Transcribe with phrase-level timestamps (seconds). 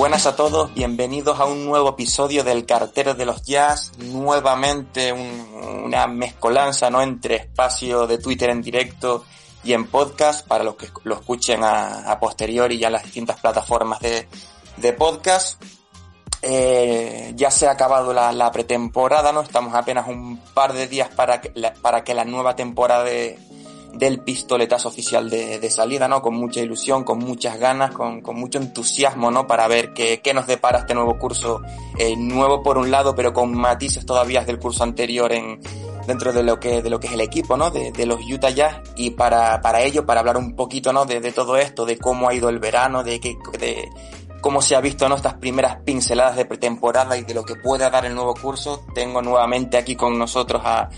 [0.00, 6.06] Buenas a todos, bienvenidos a un nuevo episodio del Cartero de los Jazz, nuevamente una
[6.06, 7.02] mezcolanza ¿no?
[7.02, 9.26] entre espacio de Twitter en directo
[9.62, 14.00] y en podcast para los que lo escuchen a, posteriori ya en las distintas plataformas
[14.00, 15.62] de, podcast.
[16.40, 19.42] Eh, ya se ha acabado la, pretemporada, ¿no?
[19.42, 23.38] Estamos apenas un par de días para que la, para que la nueva temporada de,
[23.94, 26.22] del pistoletazo oficial de, salida, ¿no?
[26.22, 29.46] Con mucha ilusión, con muchas ganas, con, mucho entusiasmo, ¿no?
[29.46, 31.60] Para ver qué, qué nos depara este nuevo curso,
[31.98, 35.60] eh, nuevo por un lado, pero con matices todavía del curso anterior en,
[36.06, 37.70] dentro de lo que, de lo que es el equipo, ¿no?
[37.70, 38.80] De, de los Utah Jazz.
[38.96, 41.04] Y para, para ello, para hablar un poquito, ¿no?
[41.04, 43.88] De, de todo esto, de cómo ha ido el verano, de que, de
[44.40, 45.16] cómo se ha visto, ¿no?
[45.16, 49.22] Estas primeras pinceladas de pretemporada y de lo que puede dar el nuevo curso, tengo
[49.22, 50.88] nuevamente aquí con nosotros a,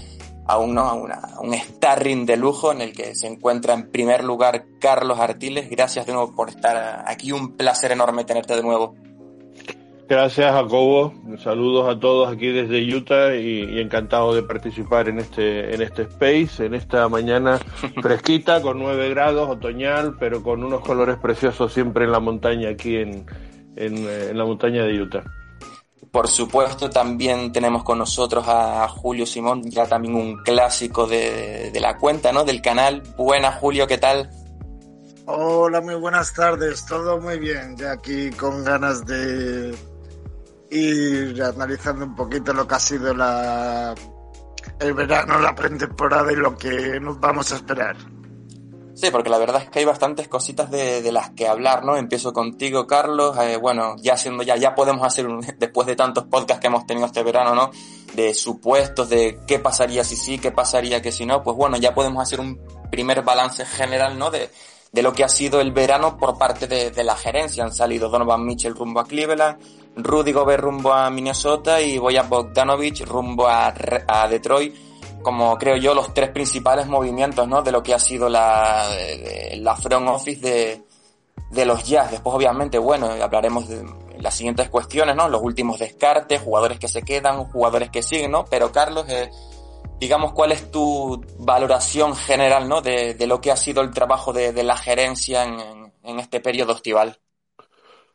[0.52, 4.22] a, uno, a, una, un starring de lujo en el que se encuentra en primer
[4.22, 5.70] lugar Carlos Artiles.
[5.70, 7.32] Gracias de nuevo por estar aquí.
[7.32, 8.94] Un placer enorme tenerte de nuevo.
[10.08, 11.14] Gracias, Jacobo.
[11.38, 16.66] Saludos a todos aquí desde Utah y, encantado de participar en este, en este space,
[16.66, 17.58] en esta mañana
[18.02, 22.96] fresquita con 9 grados, otoñal, pero con unos colores preciosos siempre en la montaña aquí
[22.96, 23.24] en,
[23.76, 25.24] en, en la montaña de Utah.
[26.10, 31.96] Por supuesto, también tenemos con nosotros a Julio Simón, ya también un clásico de, la
[31.96, 32.44] cuenta, ¿no?
[32.44, 33.02] Del canal.
[33.16, 34.30] Buenas, Julio, ¿qué tal?
[35.26, 37.76] Hola, muy buenas tardes, todo muy bien.
[37.76, 39.74] Ya aquí con ganas de
[40.70, 43.94] ir analizando un poquito lo que ha sido la
[44.80, 47.96] el verano, la pretemporada y lo que nos vamos a esperar.
[48.94, 51.96] Sí, porque la verdad es que hay bastantes cositas de, las que hablar, ¿no?
[51.96, 53.36] Empiezo contigo, Carlos.
[53.38, 56.86] Eh, bueno, ya siendo ya, ya podemos hacer un, después de tantos podcasts que hemos
[56.86, 57.70] tenido este verano, ¿no?
[58.14, 61.42] De supuestos, de qué pasaría si sí, qué pasaría que si no.
[61.42, 62.60] Pues bueno, ya podemos hacer un
[62.90, 64.30] primer balance general, ¿no?
[64.30, 64.50] De,
[64.92, 67.64] de lo que ha sido el verano por parte de, la gerencia.
[67.64, 69.58] Han salido Donovan Mitchell rumbo a Cleveland,
[69.96, 73.72] Rudy Gobert rumbo a Minnesota y Boyan Bogdanovich rumbo a,
[74.06, 74.91] a Detroit
[75.22, 77.62] como creo yo, los tres principales movimientos, ¿no?
[77.62, 78.86] De lo que ha sido la,
[79.56, 80.82] la front office de,
[81.50, 82.10] de los Jazz.
[82.10, 83.84] Después, obviamente, bueno, hablaremos de
[84.18, 85.28] las siguientes cuestiones, ¿no?
[85.28, 88.44] Los últimos descartes, jugadores que se quedan, jugadores que siguen, ¿no?
[88.44, 89.30] Pero, Carlos, eh,
[89.98, 92.80] digamos, ¿cuál es tu valoración general, ¿no?
[92.80, 96.40] De, de lo que ha sido el trabajo de, de la gerencia en, en, este
[96.40, 97.18] periodo estival.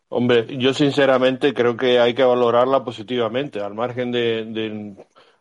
[0.10, 4.96] Hombre, yo sinceramente creo que hay que valorarla positivamente, al margen de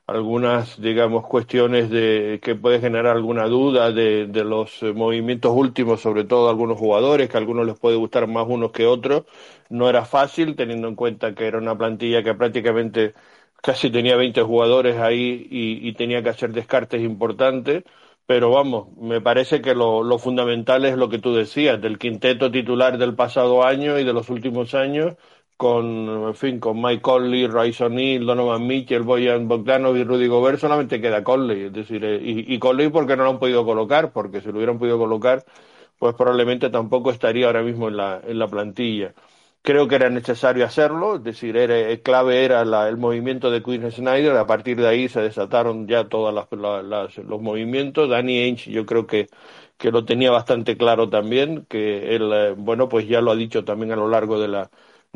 [0.06, 6.00] algunas, digamos, cuestiones de que puede generar alguna duda de, de los eh, movimientos últimos,
[6.00, 9.24] sobre todo algunos jugadores, que a algunos les puede gustar más unos que otros.
[9.68, 13.14] No era fácil, teniendo en cuenta que era una plantilla que prácticamente
[13.62, 17.82] casi tenía 20 jugadores ahí y, y tenía que hacer descartes importantes.
[18.26, 22.50] Pero vamos, me parece que lo, lo fundamental es lo que tú decías, del quinteto
[22.50, 25.14] titular del pasado año y de los últimos años,
[25.56, 25.86] con,
[26.28, 31.00] en fin, con Mike Conley, Royce O'Neill, Donovan Mitchell, Boyan Bogdanov y Rudy Gobert, solamente
[31.00, 31.64] queda Conley.
[31.64, 34.56] Es decir, eh, y, y Conley porque no lo han podido colocar, porque si lo
[34.58, 35.44] hubieran podido colocar,
[35.98, 39.14] pues probablemente tampoco estaría ahora mismo en la, en la plantilla.
[39.62, 43.62] Creo que era necesario hacerlo, es decir, era, eh, clave era la, el movimiento de
[43.62, 48.08] Quinn Snyder, a partir de ahí se desataron ya todos los movimientos.
[48.08, 49.26] Danny Ainge yo creo que,
[49.76, 53.64] que lo tenía bastante claro también, que él, eh, bueno, pues ya lo ha dicho
[53.64, 54.70] también a lo largo de la,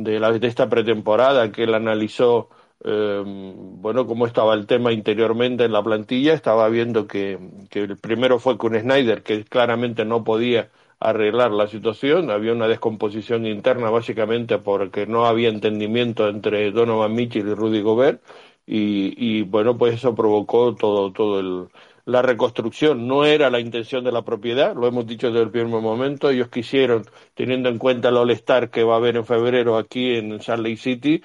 [0.05, 2.49] de, la, de esta pretemporada, que él analizó
[2.85, 7.39] eh, bueno, cómo estaba el tema interiormente en la plantilla, estaba viendo que,
[7.71, 12.69] que el primero fue con Snyder, que claramente no podía arreglar la situación, había una
[12.69, 18.23] descomposición interna básicamente porque no había entendimiento entre Donovan Mitchell y Rudy Gobert,
[18.67, 21.69] y, y bueno, pues eso provocó todo, todo el,
[22.11, 25.81] la reconstrucción no era la intención de la propiedad, lo hemos dicho desde el primer
[25.81, 27.05] momento, ellos quisieron,
[27.35, 31.23] teniendo en cuenta el All-Star que va a haber en febrero aquí en Salt City,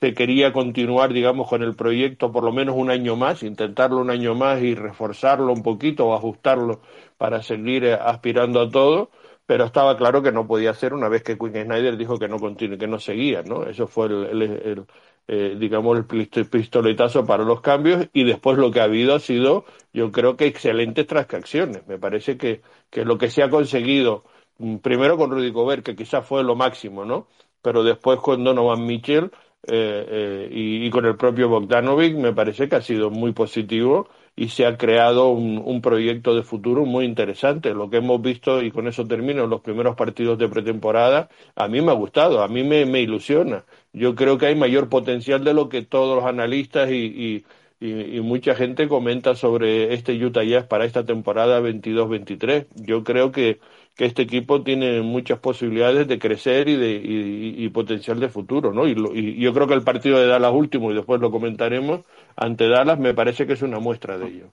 [0.00, 4.10] se quería continuar, digamos, con el proyecto por lo menos un año más, intentarlo un
[4.10, 6.80] año más y reforzarlo un poquito o ajustarlo
[7.16, 9.10] para seguir eh, aspirando a todo,
[9.46, 12.38] pero estaba claro que no podía ser una vez que Quinn Snyder dijo que no
[12.38, 13.64] continue, que no seguía, ¿no?
[13.64, 14.86] Eso fue el,
[15.26, 16.04] eh, digamos, el
[16.46, 20.46] pistoletazo para los cambios y después lo que ha habido ha sido, yo creo que
[20.46, 21.86] excelentes transacciones.
[21.86, 22.60] Me parece que,
[22.90, 24.24] que lo que se ha conseguido,
[24.58, 27.28] mm, primero con Rudy Gobert, que quizás fue lo máximo, ¿no?
[27.62, 29.30] Pero después con Donovan Mitchell
[29.66, 34.48] eh, eh, y, con el propio Bogdanovic me parece que ha sido muy positivo y
[34.50, 37.72] se ha creado un, un, proyecto de futuro muy interesante.
[37.72, 41.68] Lo que hemos visto, y con eso termino, en los primeros partidos de pretemporada, a
[41.68, 43.64] mí me ha gustado, a mí me, me ilusiona.
[43.94, 47.44] Yo creo que hay mayor potencial de lo que todos los analistas y,
[47.80, 52.66] y, y mucha gente comenta sobre este Utah Jazz para esta temporada 22-23.
[52.74, 53.60] Yo creo que
[53.98, 58.86] este equipo tiene muchas posibilidades de crecer y de y, potencial de futuro, ¿no?
[58.88, 62.00] Y, yo creo que el partido de Dallas último, y después lo comentaremos,
[62.36, 64.52] ante Dallas me parece que es una muestra de ello.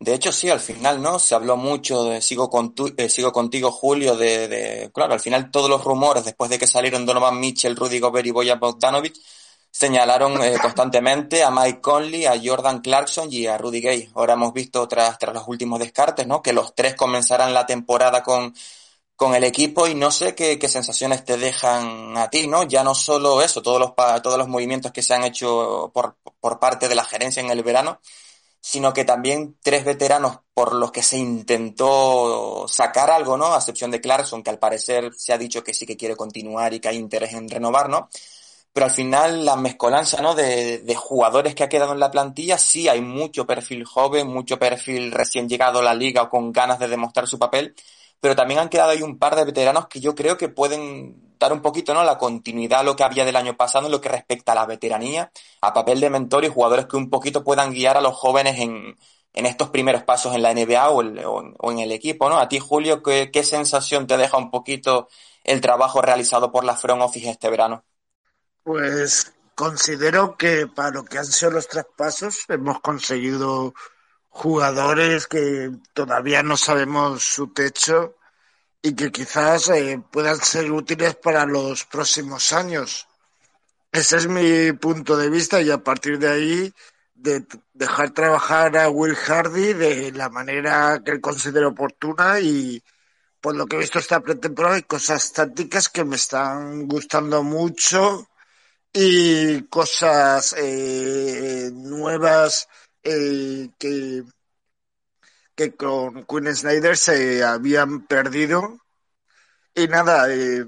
[0.00, 1.18] De hecho, sí, al final, ¿no?
[1.18, 5.50] Se habló mucho de Sigo, con eh, sigo contigo, Julio, de, de, Claro, al final
[5.50, 9.16] todos los rumores, después de que salieron Donovan Mitchell, Rudy Gobert y Boyan Bogdanovic,
[9.70, 14.08] señalaron eh, constantemente a Mike Conley, a Jordan Clarkson y a Rudy Gay.
[14.14, 16.42] Ahora hemos visto tras, tras los últimos descartes, ¿no?
[16.42, 18.54] Que los tres comenzarán la temporada con,
[19.16, 22.62] con el equipo y no sé qué, qué, sensaciones te dejan a ti, ¿no?
[22.62, 26.60] Ya no solo eso, todos los, todos los movimientos que se han hecho por, por
[26.60, 28.00] parte de la gerencia en el verano,
[28.60, 33.54] sino que también tres veteranos por los que se intentó sacar algo, ¿no?
[33.54, 36.74] A excepción de Clarkson, que al parecer se ha dicho que sí que quiere continuar
[36.74, 38.08] y que hay interés en renovar, ¿no?
[38.72, 40.36] pero al final la mezcolanza ¿no?
[40.36, 44.58] de, de, jugadores que ha quedado en la plantilla, sí hay mucho perfil joven, mucho
[44.58, 47.74] perfil recién llegado a la liga o con ganas de demostrar su papel,
[48.20, 51.52] pero también han quedado ahí un par de veteranos que yo creo que pueden dar
[51.52, 52.02] un poquito ¿no?
[52.04, 54.66] la continuidad a lo que había del año pasado en lo que respecta a la
[54.66, 55.30] veteranía,
[55.60, 58.96] a papel de mentor y jugadores que un poquito puedan guiar a los jóvenes en,
[59.32, 62.38] en estos primeros pasos en la NBA o, el, o, en el equipo, ¿no?
[62.38, 65.08] A ti, Julio, ¿qué, ¿qué sensación te deja un poquito
[65.44, 67.84] el trabajo realizado por la Front Office este verano?
[68.64, 73.74] Pues considero que para lo que han sido los traspasos hemos conseguido
[74.38, 78.14] jugadores que todavía no sabemos su techo
[78.80, 83.08] y que quizás eh, puedan ser útiles para los próximos años.
[83.90, 86.72] Ese es mi punto de vista y a partir de ahí
[87.14, 87.44] de
[87.74, 92.80] dejar trabajar a Will Hardy de la manera que él considere oportuna y
[93.40, 98.28] por lo que he visto esta pretemporada hay cosas tácticas que me están gustando mucho
[98.92, 102.68] y cosas eh, nuevas
[103.02, 104.24] que,
[105.54, 108.78] que con Queen Snyder se habían perdido.
[109.74, 110.66] Y nada, eh,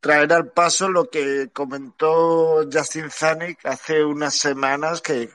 [0.00, 5.30] traer al paso lo que comentó Justin Zanuck hace unas semanas, que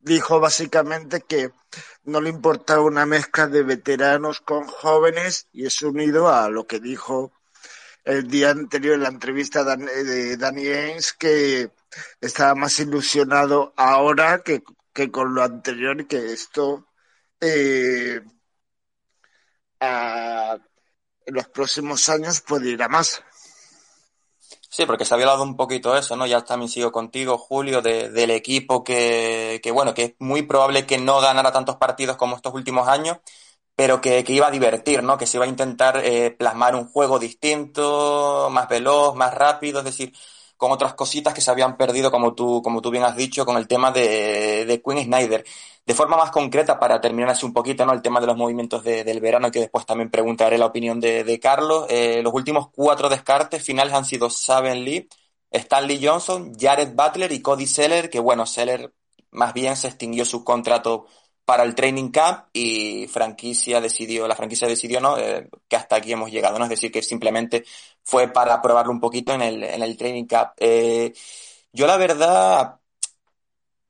[0.00, 1.50] dijo básicamente que
[2.04, 6.80] no le importaba una mezcla de veteranos con jóvenes y es unido a lo que
[6.80, 7.32] dijo
[8.04, 11.70] el día anterior en la entrevista de Danny Ainge que
[12.20, 16.86] estaba más ilusionado ahora que, que con lo anterior que esto
[17.40, 18.20] eh,
[19.80, 23.22] en los próximos años puede ir a más.
[24.68, 26.26] Sí, porque se había hablado un poquito eso, ¿no?
[26.26, 30.86] Ya también sigo contigo, Julio, de, del equipo que, que, bueno, que es muy probable
[30.86, 33.18] que no ganara tantos partidos como estos últimos años,
[33.74, 35.18] pero que, que, iba a divertir, ¿no?
[35.18, 39.86] Que se iba a intentar eh, plasmar un juego distinto, más veloz, más rápido, es
[39.86, 40.12] decir,
[40.60, 43.56] con otras cositas que se habían perdido, como tú, como tú bien has dicho, con
[43.56, 45.42] el tema de, de Queen Snyder.
[45.86, 47.94] De forma más concreta, para terminar así un poquito, ¿no?
[47.94, 51.24] El tema de los movimientos de, del verano, que después también preguntaré la opinión de,
[51.24, 51.86] de Carlos.
[51.88, 55.08] Eh, los últimos cuatro descartes finales han sido Saben Lee,
[55.50, 58.92] Stanley Johnson, Jared Butler y Cody Seller, que bueno, Seller
[59.30, 61.06] más bien se extinguió su contrato
[61.50, 66.12] para el training camp y franquicia decidió, la franquicia decidió no, eh, que hasta aquí
[66.12, 66.64] hemos llegado, ¿no?
[66.66, 67.64] Es decir, que simplemente
[68.04, 70.50] fue para probarlo un poquito en el, en el training camp.
[70.58, 71.12] Eh,
[71.72, 72.76] yo la verdad,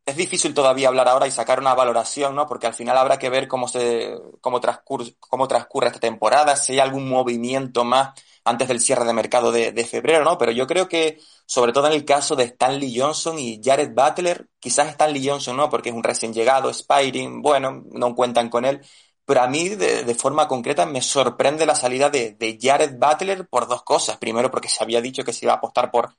[0.06, 2.46] es difícil todavía hablar ahora y sacar una valoración, ¿no?
[2.46, 6.72] Porque al final habrá que ver cómo se, cómo transcurre, cómo transcurre esta temporada, si
[6.72, 10.38] hay algún movimiento más antes del cierre de mercado de, febrero, ¿no?
[10.38, 14.48] Pero yo creo que sobre todo en el caso de Stanley Johnson y Jared Butler,
[14.58, 18.80] quizás Stanley Johnson no, porque es un recién llegado, Spiring, bueno, no cuentan con él,
[19.24, 23.46] pero a mí de, de forma concreta me sorprende la salida de, de, Jared Butler
[23.48, 24.16] por dos cosas.
[24.16, 26.16] Primero porque se había dicho que se iba a apostar por,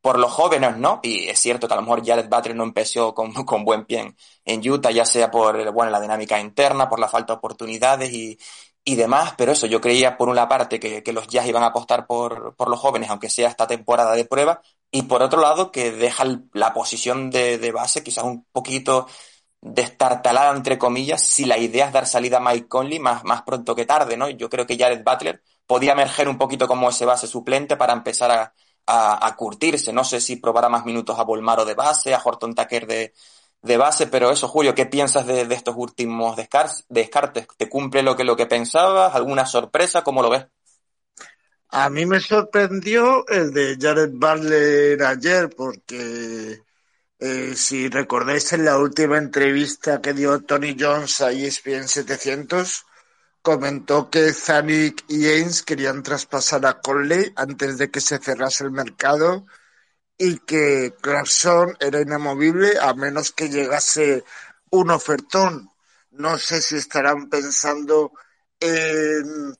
[0.00, 1.00] por los jóvenes, ¿no?
[1.02, 4.14] Y es cierto que a lo mejor Jared Butler no empezó con, con buen pie
[4.44, 8.38] en, Utah, ya sea por, bueno, la dinámica interna, por la falta de oportunidades y,
[8.84, 11.66] y demás, pero eso, yo creía por una parte que, que los Jazz iban a
[11.66, 15.72] apostar por, por los jóvenes, aunque sea esta temporada de prueba, y por otro lado
[15.72, 19.06] que deja la posición de, de base quizás un poquito
[19.60, 23.74] destartalada, entre comillas, si la idea es dar salida a Mike Conley más, más pronto
[23.74, 24.28] que tarde, ¿no?
[24.28, 28.30] Yo creo que Jared Butler podía emerger un poquito como ese base suplente para empezar
[28.30, 28.54] a,
[28.86, 29.92] a, curtirse.
[29.92, 33.14] No sé si probará más minutos a Volmaro de base, a Horton Tucker de,
[33.64, 37.46] de base, pero eso, Julio, ¿qué piensas de, de estos últimos descartes?
[37.56, 39.14] ¿Te cumple lo que, lo que pensabas?
[39.14, 40.04] ¿Alguna sorpresa?
[40.04, 40.46] ¿Cómo lo ves?
[41.70, 46.60] A mí me sorprendió el de Jared Butler ayer, porque
[47.18, 52.84] eh, si recordáis en la última entrevista que dio Tony Jones a ESPN 700,
[53.40, 58.72] comentó que Zanik y Ains querían traspasar a Conley antes de que se cerrase el
[58.72, 59.46] mercado
[60.18, 64.24] y que Clarkson era inamovible a menos que llegase
[64.70, 65.70] un ofertón.
[66.10, 68.12] No sé si estarán pensando
[68.60, 69.56] en,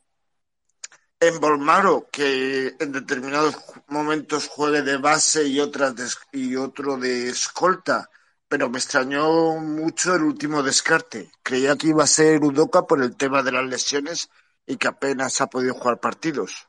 [1.21, 3.57] en Bolmaro, que en determinados
[3.89, 5.95] momentos juegue de base y, otras
[6.33, 8.09] y otro de escolta
[8.55, 11.29] pero me extrañó mucho el último descarte.
[11.43, 14.31] Creía que iba a ser Udoca por el tema de las lesiones
[14.65, 16.69] y que apenas ha podido jugar partidos.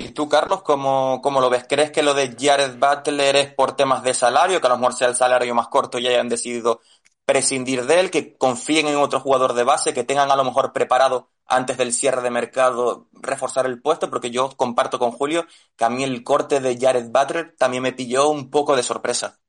[0.00, 1.66] ¿Y tú, Carlos, cómo, cómo lo ves?
[1.68, 4.94] ¿Crees que lo de Jared Butler es por temas de salario, que a lo mejor
[4.94, 6.80] sea el salario más corto y hayan decidido
[7.24, 10.72] prescindir de él, que confíen en otro jugador de base, que tengan a lo mejor
[10.72, 14.08] preparado antes del cierre de mercado reforzar el puesto?
[14.08, 17.92] Porque yo comparto con Julio que a mí el corte de Jared Butler también me
[17.92, 19.40] pilló un poco de sorpresa.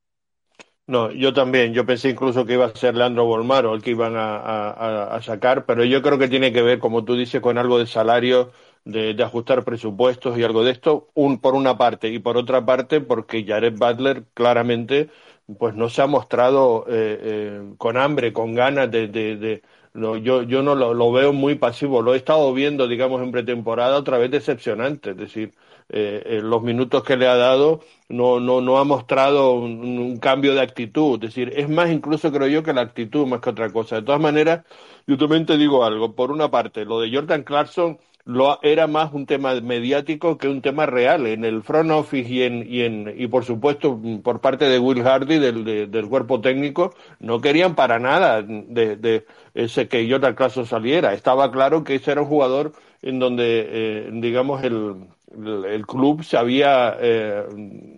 [0.90, 1.72] No, yo también.
[1.72, 5.84] Yo pensé incluso que iba a ser Leandro Bolmaro el que iban a, sacar, pero
[5.84, 8.50] yo creo que tiene que ver, como tú dices, con algo de salario,
[8.84, 13.00] de, ajustar presupuestos y algo de esto, un, por una parte, y por otra parte,
[13.00, 15.10] porque Jared Butler claramente
[15.58, 19.62] pues no se ha mostrado eh, eh, con hambre, con ganas de, de,
[19.94, 22.02] yo, yo no lo, lo, veo muy pasivo.
[22.02, 25.10] Lo he estado viendo, digamos, en pretemporada otra vez decepcionante.
[25.10, 25.52] Es decir,
[25.88, 30.54] eh, eh, los minutos que le ha dado no, no, no ha mostrado un, cambio
[30.54, 31.14] de actitud.
[31.24, 33.96] Es decir, es más incluso creo yo que la actitud más que otra cosa.
[33.96, 34.64] De todas maneras,
[35.06, 36.14] yo también te digo algo.
[36.14, 37.98] Por una parte, lo de Jordan Clarkson
[38.30, 41.26] lo, era más un tema mediático que un tema real.
[41.26, 45.02] En el front office y, en, y, en, y por supuesto por parte de Will
[45.02, 50.66] Hardy, del, del cuerpo técnico, no querían para nada de, de ese que Jordan Clarkson
[50.66, 51.12] saliera.
[51.14, 52.72] Estaba claro que ese era un jugador
[53.02, 54.96] en donde, eh, digamos, el
[55.32, 57.44] el club se había, eh,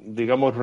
[0.05, 0.55] digamos,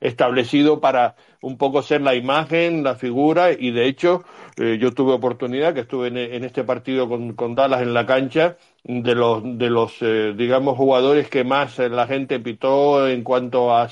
[0.00, 4.24] establecido para un poco ser la imagen, la figura, y de hecho
[4.56, 8.56] eh, yo tuve oportunidad, que estuve en, este partido con, con, Dallas en la cancha,
[8.84, 13.88] de los, de los eh, digamos, jugadores que más la gente pitó en cuanto a,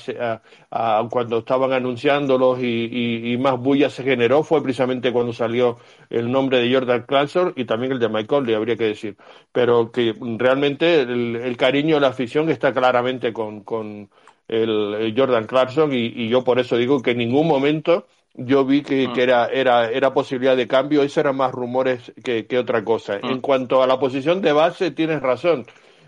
[0.71, 5.77] a, cuando estaban anunciándolos y, más bulla se generó, fue precisamente cuando salió
[6.09, 9.15] el nombre de Jordan Clarkson y también el de Michael le habría que decir.
[9.51, 14.09] Pero que realmente el, el cariño de la afición está claramente con, con
[14.49, 18.81] el, Jordan Clarkson y, y yo por eso digo que en ningún momento yo vi
[18.81, 19.13] que, ah.
[19.13, 23.19] que, era, era, era posibilidad de cambio, eso eran más rumores que, que otra cosa.
[23.21, 23.27] Ah.
[23.29, 25.65] En cuanto a la posición de base, tienes razón.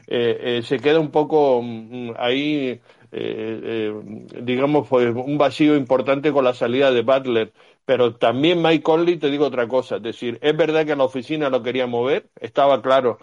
[0.08, 2.82] Eh, eh, se queda un poco mm, ahí, eh,
[3.12, 3.94] eh,
[4.42, 7.54] digamos, pues un vacío importante con la salida de Butler.
[7.86, 11.50] Pero también Mike Conley, te digo otra cosa, es decir, es verdad que la oficina
[11.50, 13.18] lo quería mover, estaba claro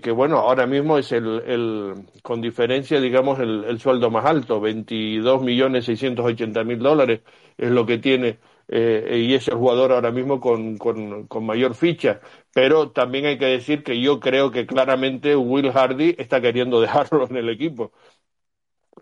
[0.00, 4.60] que, bueno, ahora mismo es el, el con diferencia, digamos, el, el sueldo más alto,
[4.60, 7.22] 22 millones 680 mil dólares
[7.56, 8.38] es lo que tiene
[8.68, 12.20] eh, y es el jugador ahora mismo con, con, con, mayor ficha.
[12.52, 17.26] Pero también hay que decir que yo creo que claramente Will Hardy está queriendo dejarlo
[17.28, 17.92] en el equipo.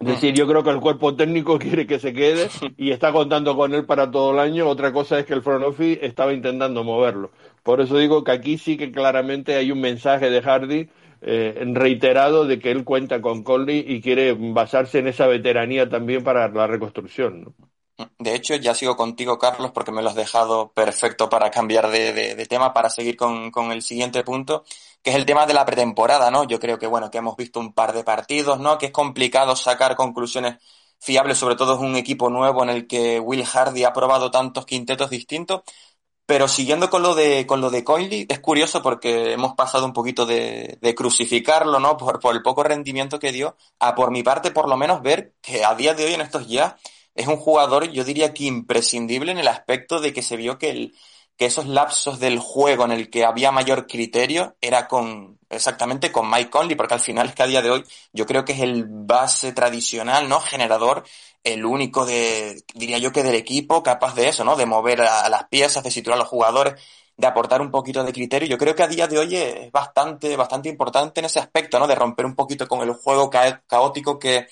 [0.00, 3.56] Es decir, yo creo que el cuerpo técnico quiere que se quede y está contando
[3.56, 4.68] con él para todo el año.
[4.68, 7.30] Otra cosa es que el front office estaba intentando moverlo.
[7.62, 10.88] Por eso digo que aquí sí que claramente hay un mensaje de Hardy
[11.20, 16.24] eh, reiterado de que él cuenta con Conley y quiere basarse en esa veteranía también
[16.24, 17.42] para la reconstrucción.
[17.44, 17.54] ¿no?
[18.18, 22.46] De hecho, ya sigo contigo, Carlos, porque me lo has dejado perfecto para cambiar de,
[22.48, 24.64] tema, para seguir con, con, el siguiente punto,
[25.02, 26.44] que es el tema de la pretemporada, ¿no?
[26.44, 28.78] Yo creo que, bueno, que hemos visto un par de partidos, ¿no?
[28.78, 30.56] Que es complicado sacar conclusiones
[30.98, 34.64] fiables, sobre todo es un equipo nuevo en el que Will Hardy ha probado tantos
[34.66, 35.62] quintetos distintos,
[36.26, 39.92] pero siguiendo con lo de, con lo de Coinley, es curioso porque hemos pasado un
[39.92, 41.96] poquito de, de crucificarlo, ¿no?
[41.96, 45.34] Por, por el poco rendimiento que dio, a por mi parte, por lo menos, ver
[45.42, 46.78] que a día de hoy en estos ya
[47.14, 50.70] es un jugador, yo diría que imprescindible en el aspecto de que se vio que
[50.70, 50.94] el,
[51.36, 56.30] que esos lapsos del juego en el que había mayor criterio era con exactamente con
[56.30, 58.60] Mike Conley, porque al final es que a día de hoy yo creo que es
[58.60, 60.40] el base tradicional, ¿no?
[60.40, 61.04] Generador,
[61.44, 64.56] el único de, diría yo que del equipo capaz de eso, ¿no?
[64.56, 66.74] De mover a, las piezas, de situar a los jugadores,
[67.16, 68.48] de aportar un poquito de criterio.
[68.48, 71.86] Yo creo que a día de hoy es bastante, bastante importante en ese aspecto, ¿no?
[71.86, 74.46] De romper un poquito con el juego caótico que,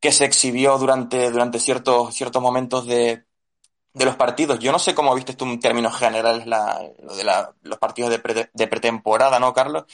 [0.00, 3.24] que se exhibió durante, durante ciertos, ciertos momentos de,
[3.94, 4.58] de los partidos.
[4.58, 8.10] Yo no sé cómo viste tú en términos generales la, lo de la, los partidos
[8.10, 9.84] de, de, pretemporada, ¿no, Carlos?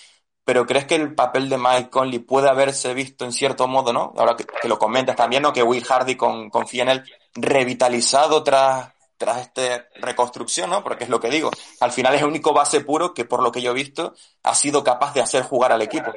[0.42, 4.12] Pero ¿crees que el papel de Mike Conley puede haberse visto en cierto modo, ¿no?
[4.16, 5.52] Ahora que, lo comentas también, ¿no?
[5.52, 7.04] Que Will Hardy con, confía en él
[7.34, 10.82] revitalizado tras, tras esta reconstrucción, ¿no?
[10.82, 11.50] Porque es lo que digo.
[11.80, 14.54] Al final es el único base puro que, por lo que yo he visto, ha
[14.54, 16.10] sido capaz de hacer jugar al equipo.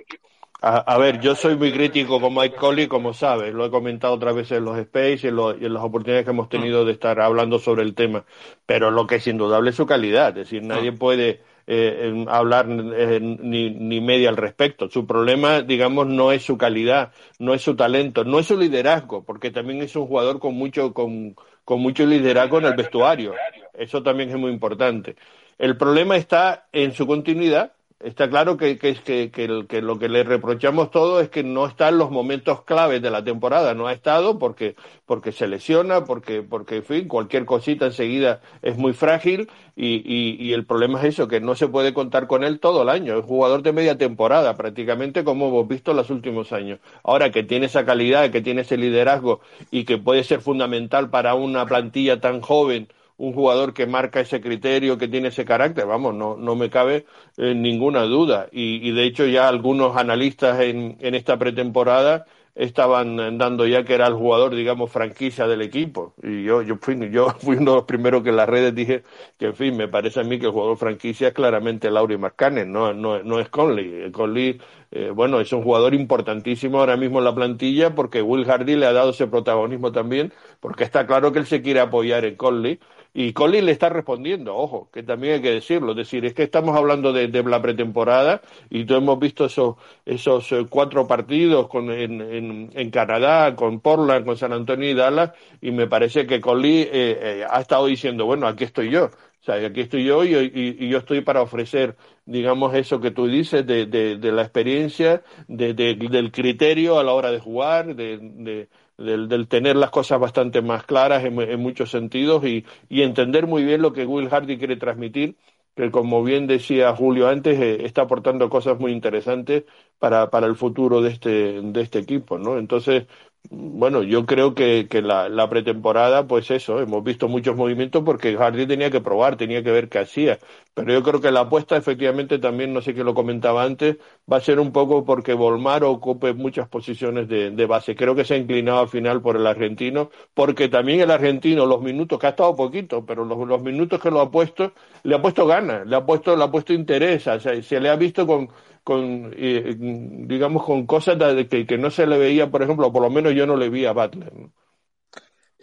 [0.65, 4.31] A, ver, yo soy muy crítico con Mike Conley, como sabes, lo he comentado otra
[4.31, 5.35] vez en los Space y en,
[5.73, 8.23] las oportunidades que hemos tenido de estar hablando sobre el tema,
[8.65, 13.19] pero lo que es indudable es su calidad, es decir, nadie puede eh, hablar eh,
[13.19, 14.89] ni, ni media al respecto.
[14.89, 19.25] Su problema, digamos, no es su calidad, no es su talento, no es su liderazgo,
[19.25, 23.33] porque también es un jugador con mucho, con, con mucho liderazgo en el vestuario.
[23.73, 25.17] Eso también es muy importante.
[25.57, 30.23] El problema está en su continuidad, Está claro que, que, que, que, lo que le
[30.25, 33.93] reprochamos todo es que no está en los momentos claves de la temporada, no ha
[33.93, 39.49] estado porque, porque se lesiona, porque, porque, en fin, cualquier cosita enseguida es muy frágil
[39.77, 42.81] y, y, y, el problema es eso, que no se puede contar con él todo
[42.81, 43.17] el año.
[43.17, 46.79] Es jugador de media temporada, prácticamente como hemos visto en los últimos años.
[47.03, 49.39] Ahora que tiene esa calidad, que tiene ese liderazgo
[49.71, 54.41] y que puede ser fundamental para una plantilla tan joven, un jugador que marca ese
[54.41, 57.05] criterio, que tiene ese carácter, vamos, no, no me cabe
[57.37, 58.47] eh, ninguna duda.
[58.51, 63.95] Y, y, de hecho ya algunos analistas en, en esta pretemporada estaban dando ya que
[63.95, 66.13] era el jugador, digamos, franquicia del equipo.
[66.21, 69.03] Y yo, yo, fui, yo fui uno de los primeros que en las redes dije
[69.37, 72.71] que, en fin, me parece a mí que el jugador franquicia es claramente Laurie Marcanen,
[72.71, 74.11] no, no, no es Conley.
[74.11, 74.59] Conley,
[74.91, 78.85] eh, bueno, es un jugador importantísimo ahora mismo en la plantilla porque Will Hardy le
[78.85, 82.79] ha dado ese protagonismo también, porque está claro que él se quiere apoyar en Conley
[83.13, 85.91] y Colin le está respondiendo, ojo, que también hay que decirlo.
[85.91, 88.41] Es decir, es que estamos hablando de, la pretemporada
[88.71, 93.81] y todos hemos visto esos, esos eh, cuatro partidos con, en, en, en, Canadá, con
[93.81, 97.85] Portland, con San Antonio y Dallas, y me parece que Colin eh, eh, ha estado
[97.85, 99.11] diciendo, bueno, aquí estoy yo.
[99.43, 103.67] O sea, aquí estoy yo y, yo estoy para ofrecer, digamos, eso que tú dices
[103.67, 108.69] de, de, de la experiencia, de, del criterio a la hora de jugar, de,
[109.03, 113.47] del, del, tener las cosas bastante más claras en, en muchos sentidos y, y, entender
[113.47, 115.37] muy bien lo que Will Hardy quiere transmitir,
[115.75, 119.63] que como bien decía Julio antes, eh, está aportando cosas muy interesantes
[119.99, 122.57] para, para el futuro de este, de este equipo, ¿no?
[122.57, 123.07] Entonces,
[123.49, 128.65] bueno, yo creo que, que la, pretemporada, pues eso, hemos visto muchos movimientos porque Hardy
[128.65, 130.39] tenía que probar, tenía que ver qué hacía.
[130.73, 133.97] Pero yo creo que la apuesta, efectivamente, también, no sé qué lo comentaba antes,
[134.31, 137.95] va a ser un poco porque Volmar ocupe muchas posiciones de, de base.
[137.95, 141.81] Creo que se ha inclinado al final por el argentino, porque también el argentino, los
[141.81, 145.21] minutos, que ha estado poquito, pero los, los minutos que lo ha puesto, le ha
[145.21, 148.25] puesto ganas, le ha puesto, le ha puesto interés, o sea, se le ha visto
[148.25, 148.49] con
[148.83, 151.17] con eh, digamos con cosas
[151.49, 153.85] que, que, no se le veía por ejemplo por lo menos yo no le vi
[153.85, 154.51] a Butler ¿no?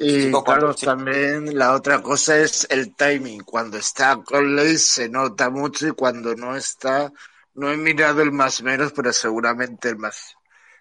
[0.03, 3.43] y claro también la otra cosa es el timing.
[3.43, 7.13] Cuando está Conley se nota mucho y cuando no está
[7.53, 10.37] no he mirado el más menos pero seguramente el más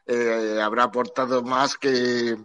[0.08, 2.38] eh, habrá aportado más que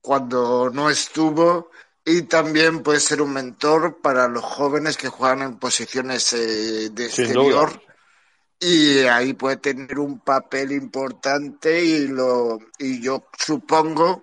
[0.00, 1.70] cuando no estuvo.
[2.04, 7.06] Y también puede ser un mentor para los jóvenes que juegan en posiciones eh, de
[7.06, 7.80] exterior
[8.64, 14.22] y ahí puede tener un papel importante y lo y yo supongo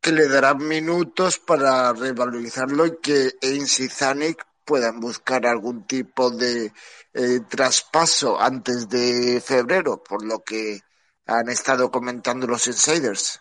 [0.00, 6.72] que le darán minutos para revalorizarlo y que Ainsi Zanik puedan buscar algún tipo de
[7.14, 10.78] eh, traspaso antes de febrero, por lo que
[11.26, 13.40] han estado comentando los insiders.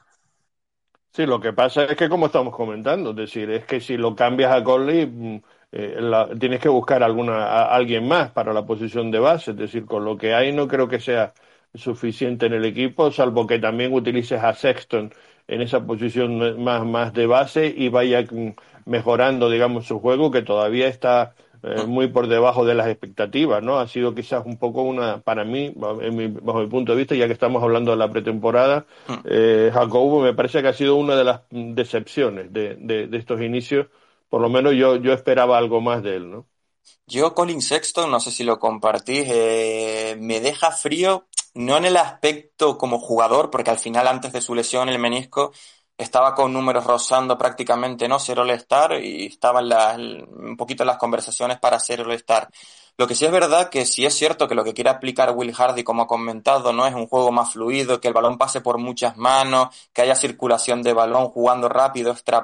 [1.11, 4.15] Sí, lo que pasa es que como estamos comentando, es decir, es que si lo
[4.15, 5.41] cambias a Conley, mm,
[5.75, 9.57] eh, la, tienes que buscar alguna, a alguien más para la posición de base, es
[9.57, 11.33] decir, con lo que hay no creo que sea
[11.73, 15.11] suficiente en el equipo, salvo que también utilices a Sexton
[15.47, 18.23] en esa posición más, más de base y vaya
[18.85, 21.33] mejorando, digamos, su juego, que todavía está
[21.63, 23.79] eh, muy por debajo de las expectativas, ¿no?
[23.79, 27.15] Ha sido quizás un poco una, para mí, en mi, bajo mi punto de vista,
[27.15, 28.85] ya que estamos hablando de la pretemporada,
[29.25, 33.41] eh, Jacobo me parece que ha sido una de las decepciones de, de, de estos
[33.41, 33.87] inicios
[34.33, 36.47] por lo menos yo, yo esperaba algo más de él, ¿no?
[37.05, 41.97] Yo, Colin Sexton, no sé si lo compartís, eh, me deja frío, no en el
[41.97, 45.53] aspecto como jugador, porque al final antes de su lesión, el menisco,
[45.99, 48.17] estaba con números rozando prácticamente, ¿no?
[48.17, 49.61] Ser All-Star y estaba
[49.95, 52.49] un poquito las conversaciones para ser All-Star.
[52.97, 55.53] Lo que sí es verdad que sí es cierto que lo que quiere aplicar Will
[55.53, 58.79] Hardy, como ha comentado, no es un juego más fluido, que el balón pase por
[58.79, 62.43] muchas manos, que haya circulación de balón jugando rápido, extra.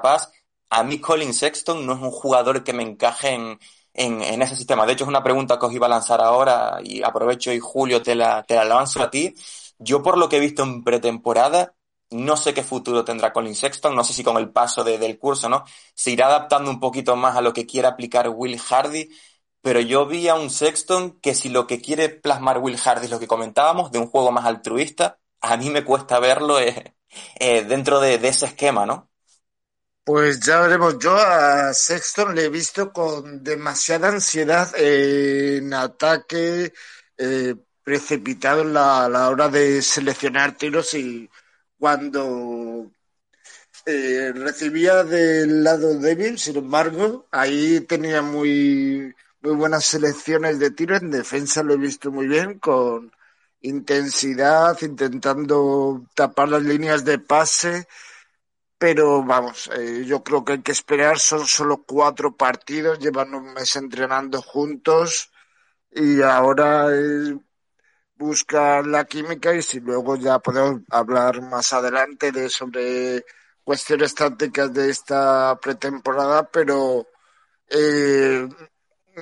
[0.70, 3.58] A mí Colin Sexton no es un jugador que me encaje en,
[3.94, 4.86] en, ese sistema.
[4.86, 8.02] De hecho, es una pregunta que os iba a lanzar ahora y aprovecho y Julio
[8.02, 9.34] te la, te la lanzo a ti.
[9.78, 11.74] Yo por lo que he visto en pretemporada,
[12.10, 15.48] no sé qué futuro tendrá Colin Sexton, no sé si con el paso del curso,
[15.48, 15.64] ¿no?
[15.94, 19.08] Se irá adaptando un poquito más a lo que quiera aplicar Will Hardy,
[19.62, 23.10] pero yo vi a un Sexton que si lo que quiere plasmar Will Hardy es
[23.10, 26.94] lo que comentábamos, de un juego más altruista, a mí me cuesta verlo eh,
[27.38, 29.09] eh, dentro de, ese esquema, ¿no?
[30.10, 30.98] Pues ya veremos.
[30.98, 36.72] Yo a Sexton le he visto con demasiada ansiedad en ataque,
[37.16, 41.30] eh, precipitado la, a la hora de seleccionar tiros y
[41.78, 42.90] cuando
[43.86, 50.96] eh, recibía del lado débil, sin embargo, ahí tenía muy, muy buenas selecciones de tiro.
[50.96, 53.12] En defensa lo he visto muy bien, con
[53.60, 57.86] intensidad, intentando tapar las líneas de pase.
[58.82, 61.18] Pero vamos, eh, yo creo que hay que esperar.
[61.18, 65.30] Son solo cuatro partidos, llevan un mes entrenando juntos
[65.92, 67.34] y ahora es
[68.16, 73.24] buscar la química y si luego ya podemos hablar más adelante de sobre
[73.64, 77.06] cuestiones tácticas de esta pretemporada, pero
[77.68, 78.48] eh,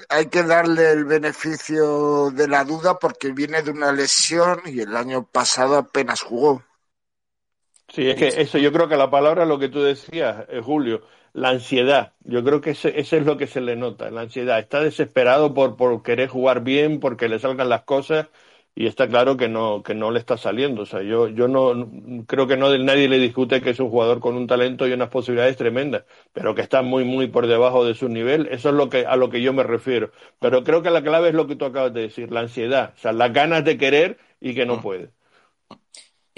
[0.09, 4.97] hay que darle el beneficio de la duda porque viene de una lesión y el
[4.97, 6.63] año pasado apenas jugó.
[7.89, 11.03] Sí, es que eso, yo creo que la palabra, lo que tú decías, eh, Julio,
[11.33, 12.13] la ansiedad.
[12.25, 14.59] Yo creo que ese, es lo que se le nota, la ansiedad.
[14.59, 18.29] Está desesperado por, por querer jugar bien, porque le salgan las cosas
[18.79, 21.91] y está claro que no que no le está saliendo o sea yo yo no
[22.29, 25.09] creo que no nadie le discute que es un jugador con un talento y unas
[25.09, 28.89] posibilidades tremendas pero que está muy muy por debajo de su nivel eso es lo
[28.89, 31.57] que a lo que yo me refiero pero creo que la clave es lo que
[31.57, 34.77] tú acabas de decir la ansiedad o sea las ganas de querer y que no
[34.77, 34.83] mm.
[34.83, 35.11] puede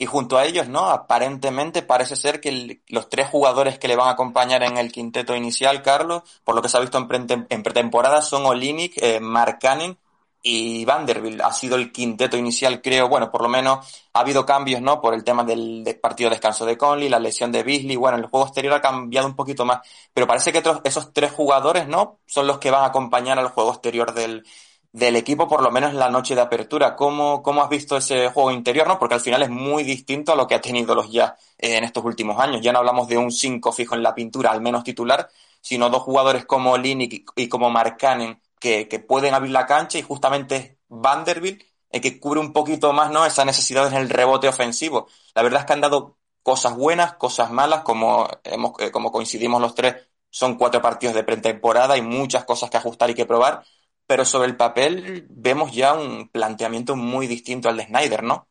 [0.01, 0.89] y junto a ellos, ¿no?
[0.89, 5.37] Aparentemente parece ser que los tres jugadores que le van a acompañar en el quinteto
[5.37, 9.95] inicial, Carlos, por lo que se ha visto en, pretemporada, son Olinic, eh, Mark Canning
[10.43, 13.11] y Vanderbilt ha sido el quinteto inicial, creo.
[13.11, 15.03] Bueno, por lo menos ha habido cambios, ¿no?
[15.03, 17.97] Por el tema del, partido de descanso de Conley, la lesión de Beasley.
[17.97, 19.87] Bueno, el juego exterior ha cambiado un poquito más.
[20.15, 22.21] Pero parece que esos tres jugadores, ¿no?
[22.25, 24.47] Son los que van a acompañar al juego exterior del,
[24.93, 26.97] del equipo, por lo menos en la noche de apertura.
[26.97, 28.99] ¿Cómo, ¿Cómo has visto ese juego interior, no?
[28.99, 32.05] Porque al final es muy distinto a lo que ha tenido los ya en estos
[32.05, 32.61] últimos años.
[32.61, 35.29] Ya no hablamos de un 5 fijo en la pintura, al menos titular,
[35.61, 40.03] sino dos jugadores como Linick y como Markkanen que, que pueden abrir la cancha y
[40.03, 43.27] justamente Vanderbilt el que cubre un poquito más ¿no?
[43.27, 45.09] esa necesidad en el rebote ofensivo.
[45.35, 49.61] La verdad es que han dado cosas buenas, cosas malas, como, hemos, eh, como coincidimos
[49.61, 49.97] los tres,
[50.31, 53.65] son cuatro partidos de pretemporada y muchas cosas que ajustar y que probar,
[54.11, 58.49] pero sobre el papel vemos ya un planteamiento muy distinto al de Snyder, ¿no?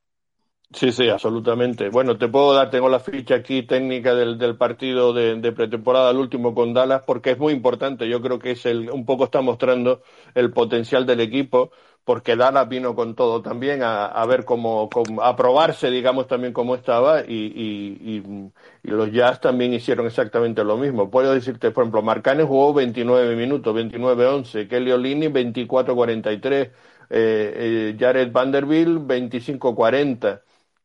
[0.71, 1.89] Sí, sí, absolutamente.
[1.89, 6.11] Bueno, te puedo dar, tengo la ficha aquí técnica del, del partido de, de, pretemporada,
[6.11, 8.07] el último con Dallas, porque es muy importante.
[8.07, 10.01] Yo creo que es el, un poco está mostrando
[10.33, 11.71] el potencial del equipo,
[12.09, 16.53] porque Dallas vino con todo también a, a ver cómo, cómo, a probarse, digamos, también
[16.53, 18.51] cómo estaba, y, y, y,
[18.83, 21.11] y, los Jazz también hicieron exactamente lo mismo.
[21.11, 26.71] Puedo decirte, por ejemplo, Marcanes jugó 29 minutos, 29-11, Kelly Olini 24-43, eh,
[27.11, 30.41] eh, Jared Vanderbilt 25-40.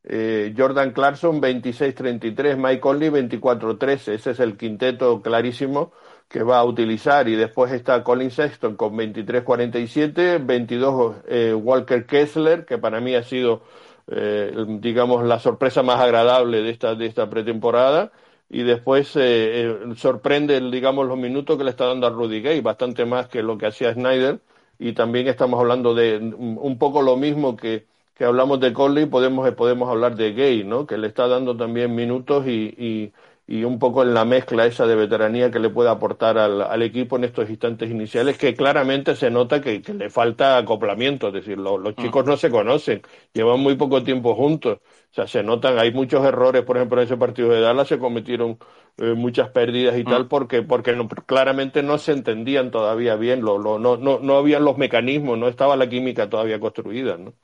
[0.06, 4.12] Eh, Jordan Clarkson 26-33, Mike Conley 24-13.
[4.12, 5.94] Ese es el quinteto clarísimo
[6.28, 7.28] que va a utilizar.
[7.28, 13.22] Y después está Colin Sexton con 23-47, 22 eh, Walker Kessler, que para mí ha
[13.22, 13.62] sido,
[14.08, 18.12] eh, digamos, la sorpresa más agradable de esta, de esta pretemporada.
[18.50, 23.04] Y después eh, sorprende, digamos, los minutos que le está dando a Rudy Gay, bastante
[23.04, 24.40] más que lo que hacía Snyder.
[24.78, 29.50] Y también estamos hablando de un poco lo mismo que que hablamos de Conley, podemos,
[29.54, 30.87] podemos hablar de Gay, ¿no?
[30.87, 33.12] Que le está dando también minutos y, y,
[33.46, 36.83] y, un poco en la mezcla esa de veteranía que le puede aportar al, al
[36.83, 41.35] equipo en estos instantes iniciales, que claramente se nota que, que le falta acoplamiento, es
[41.35, 42.00] decir, los mm.
[42.02, 43.02] chicos no se conocen,
[43.33, 47.07] llevan muy poco tiempo juntos, o sea, se notan, hay muchos errores, por ejemplo, en
[47.07, 48.59] ese partido de Dallas se cometieron
[48.98, 50.09] eh, muchas pérdidas y mm.
[50.09, 54.37] tal, porque, porque no, claramente no se entendían todavía bien, lo, lo, no, no, no
[54.37, 57.35] habían los mecanismos, no estaba la química todavía construida, ¿no?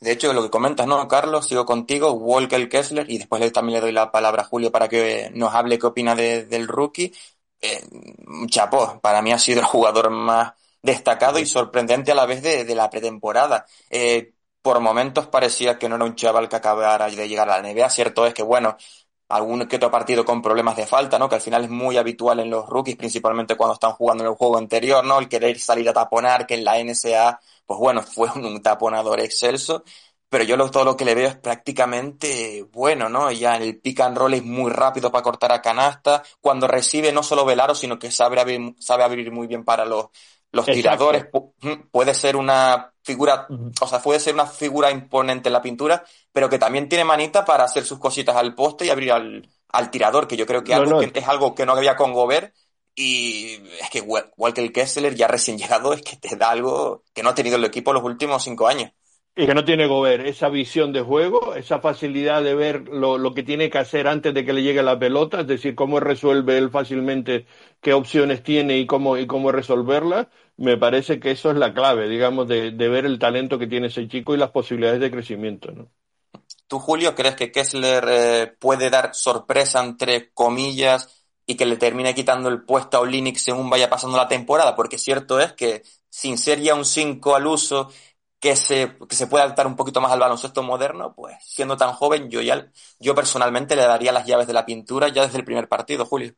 [0.00, 1.48] De hecho, lo que comentas, ¿no, Carlos?
[1.48, 5.30] Sigo contigo, Walker Kessler, y después también le doy la palabra a Julio para que
[5.34, 7.12] nos hable qué opina del rookie.
[7.60, 7.82] Eh,
[8.48, 12.74] chapó, para mí ha sido el jugador más destacado y sorprendente a la vez de,
[12.74, 13.66] la pretemporada.
[13.90, 14.32] Eh,
[14.62, 17.90] por momentos parecía que no era un chaval que acabara de llegar a la NBA.
[17.90, 18.76] Cierto es que, bueno,
[19.28, 21.28] algún que otro partido con problemas de falta, ¿no?
[21.28, 24.36] Que al final es muy habitual en los rookies, principalmente cuando están jugando en el
[24.36, 25.18] juego anterior, ¿no?
[25.18, 29.84] El querer salir a taponar, que en la NSA, pues bueno, fue un, taponador excelso,
[30.28, 33.30] pero yo lo, todo lo que le veo es prácticamente bueno, ¿no?
[33.32, 37.22] Ya el pick and roll es muy rápido para cortar a canasta, cuando recibe no
[37.22, 40.06] solo Velaro, sino que sabe abrir, sabe abrir muy bien para los,
[40.50, 41.26] los tiradores,
[41.90, 43.46] puede ser una figura,
[43.80, 47.44] o sea, puede ser una figura imponente en la pintura, pero que también tiene manita
[47.44, 50.74] para hacer sus cositas al poste y abrir al, al tirador, que yo creo que,
[50.74, 52.54] algo, Que es algo que no había con Gobert.
[52.94, 54.04] Y es que
[54.60, 57.64] el Kessler ya recién llegado es que te da algo que no ha tenido el
[57.64, 58.92] equipo los últimos cinco años.
[59.40, 63.34] Y que no tiene Gobert, esa visión de juego, esa facilidad de ver lo, lo,
[63.34, 66.58] que tiene que hacer antes de que le llegue la pelota, es decir, cómo resuelve
[66.58, 67.46] él fácilmente,
[67.80, 72.08] qué opciones tiene y cómo, y cómo resolverlas, me parece que eso es la clave,
[72.08, 75.70] digamos, de, de ver el talento que tiene ese chico y las posibilidades de crecimiento.
[75.70, 75.88] ¿no?
[76.66, 82.12] ¿Tú, Julio, crees que Kessler eh, puede dar sorpresa, entre comillas, y que le termine
[82.12, 84.74] quitando el puesto a Olinix según vaya pasando la temporada?
[84.74, 87.88] Porque cierto es que, sin ser ya un 5 al uso
[88.40, 91.92] que se, que se pueda adaptar un poquito más al baloncesto moderno, pues siendo tan
[91.92, 92.70] joven, yo ya,
[93.00, 96.34] yo personalmente le daría las llaves de la pintura ya desde el primer partido, Julio.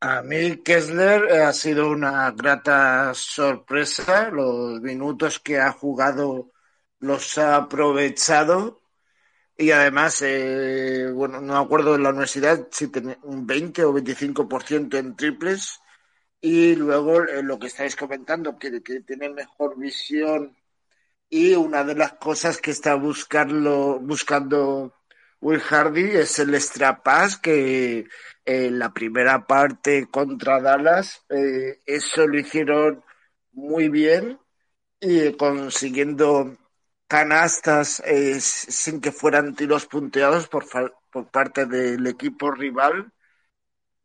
[0.00, 4.30] A mí Kessler ha sido una grata sorpresa.
[4.30, 6.52] Los minutos que ha jugado
[7.00, 8.80] los ha aprovechado
[9.60, 13.92] y además, eh, bueno, no me acuerdo en la universidad si tenía un 20 o
[13.92, 15.80] 25% en triples
[16.40, 20.56] y luego eh, lo que estáis comentando, que, que tiene mejor visión
[21.30, 24.94] y una de las cosas que está buscando, buscando
[25.40, 28.06] Will Hardy es el extra pass que
[28.44, 33.04] en la primera parte contra Dallas eh, eso lo hicieron
[33.52, 34.38] muy bien
[35.00, 36.56] y consiguiendo
[37.06, 40.66] canastas eh, sin que fueran tiros punteados por,
[41.10, 43.12] por parte del equipo rival.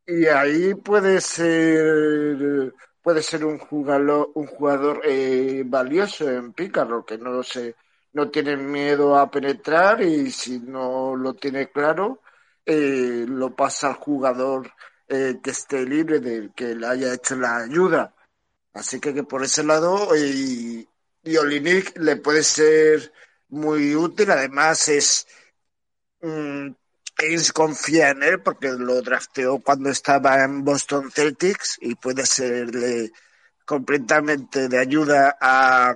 [0.07, 2.73] Y ahí puede ser
[3.05, 7.75] puede ser un jugador, un jugador eh, valioso en Pícaro, que no se,
[8.13, 12.21] no tiene miedo a penetrar y si no lo tiene claro,
[12.65, 14.71] eh, lo pasa al jugador
[15.07, 18.15] eh, que esté libre del que le haya hecho la ayuda.
[18.73, 20.89] Así que, que por ese lado, y,
[21.23, 23.13] le puede ser
[23.49, 24.31] muy útil.
[24.31, 25.27] Además, es
[27.17, 33.11] Ace confía en él porque lo drafteó cuando estaba en Boston Celtics y puede serle
[33.65, 35.95] completamente de ayuda a,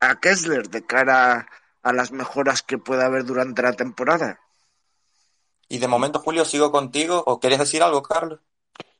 [0.00, 1.48] a Kessler de cara
[1.82, 4.40] a las mejoras que pueda haber durante la temporada.
[5.68, 7.22] Y de momento, Julio, sigo contigo.
[7.26, 8.40] ¿O quieres decir algo, Carlos?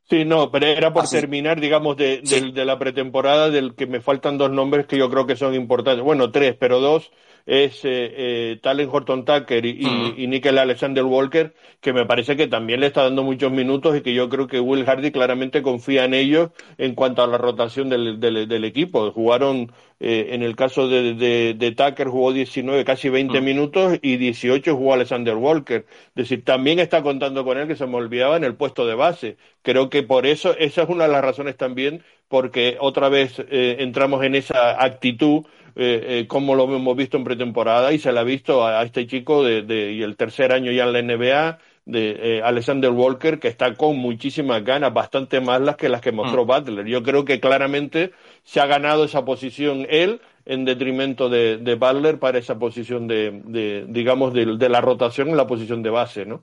[0.08, 4.00] Sí, no, pero era por ah, terminar, digamos, de, de, la pretemporada, del que me
[4.00, 6.02] faltan dos nombres que yo creo que son importantes.
[6.02, 7.10] Bueno, tres, pero dos
[7.48, 9.80] es eh, eh, Talen Horton Tucker y,
[10.18, 14.02] y, Nickel Alexander Walker, que me parece que también le está dando muchos minutos y
[14.02, 17.88] que yo creo que Will Hardy claramente confía en ellos en cuanto a la rotación
[17.88, 19.10] del, del, del equipo.
[19.12, 24.18] Jugaron, eh, en el caso de, de, de, Tucker, jugó 19, casi 20 minutos y
[24.18, 25.86] 18 jugó Alexander Walker.
[25.88, 28.94] Es decir, también está contando con él, que se me olvidaba, en el puesto de
[28.94, 29.38] base.
[29.62, 33.76] Creo que por eso, esa es una de las razones también, porque otra vez eh,
[33.78, 35.44] entramos en esa actitud
[35.80, 39.06] eh, eh, como lo hemos visto en pretemporada y se la ha visto a, este
[39.06, 43.38] chico de, de, y el tercer año ya en la NBA de eh, Alexander Walker
[43.38, 46.46] que está con muchísimas ganas, bastante más las que las que mostró mm.
[46.48, 46.86] Butler.
[46.86, 48.12] Yo creo que claramente
[48.42, 53.40] se ha ganado esa posición él en detrimento de, de Butler para esa posición de,
[53.44, 56.42] de digamos, de, de, la rotación en la posición de base, ¿no?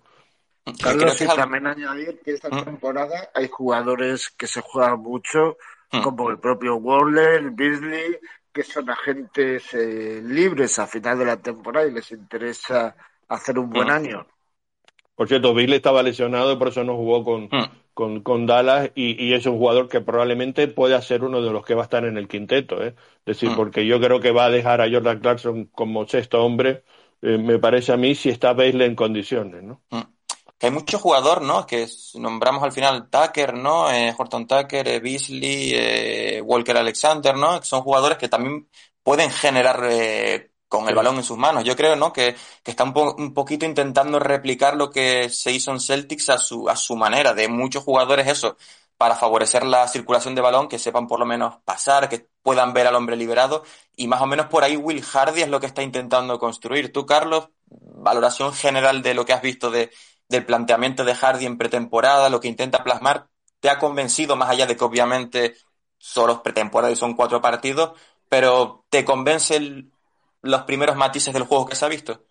[0.82, 2.64] Carlos, y también añadir que esta mm.
[2.64, 5.58] temporada hay jugadores que se juegan mucho,
[5.92, 6.04] mm.
[6.04, 8.18] como el propio Waller, Beasley,
[8.56, 12.96] que son agentes eh, libres a final de la temporada y les interesa
[13.28, 14.26] hacer un buen año.
[15.14, 17.50] Por cierto, Bill estaba lesionado y por eso no jugó con,
[17.94, 21.66] con, con, Dallas y, y, es un jugador que probablemente pueda ser uno de los
[21.66, 22.82] que va a estar en el quinteto.
[22.82, 22.96] ¿eh?
[23.26, 26.84] Es decir, porque yo creo que va a dejar a Jordan Clarkson como sexto hombre,
[27.22, 29.64] eh, me parece a mí, si está Bailey en condiciones.
[29.64, 29.82] ¿no?
[30.66, 31.66] Hay muchos jugadores, ¿no?
[31.66, 33.92] Que nombramos al final Tucker, ¿no?
[33.92, 37.60] Eh, Horton Tucker, eh, Beasley, eh, Walker Alexander, ¿no?
[37.60, 38.68] Que son jugadores que también
[39.04, 39.80] pueden generar
[40.68, 41.64] con el balón en sus manos.
[41.64, 42.12] Yo creo, ¿no?
[42.12, 46.30] Que, que está un, po un, poquito intentando replicar lo que se hizo en Celtics
[46.30, 48.58] a su, a su manera, de muchos jugadores eso,
[48.98, 52.88] para favorecer la circulación de balón, que sepan por lo menos pasar, que puedan ver
[52.88, 53.64] al hombre liberado,
[53.96, 56.92] y más o menos por ahí Will Hardy es lo que está intentando construir.
[56.92, 59.92] Tú, Carlos, valoración general de lo que has visto de
[60.30, 63.28] del planteamiento de Hardy en pretemporada, lo que intenta plasmar,
[63.60, 65.56] te ha convencido, más allá de que obviamente
[65.98, 67.94] solo pretemporada y son cuatro partidos,
[68.30, 69.92] pero ¿te convencen
[70.42, 72.22] los primeros matices del juego que se ha visto?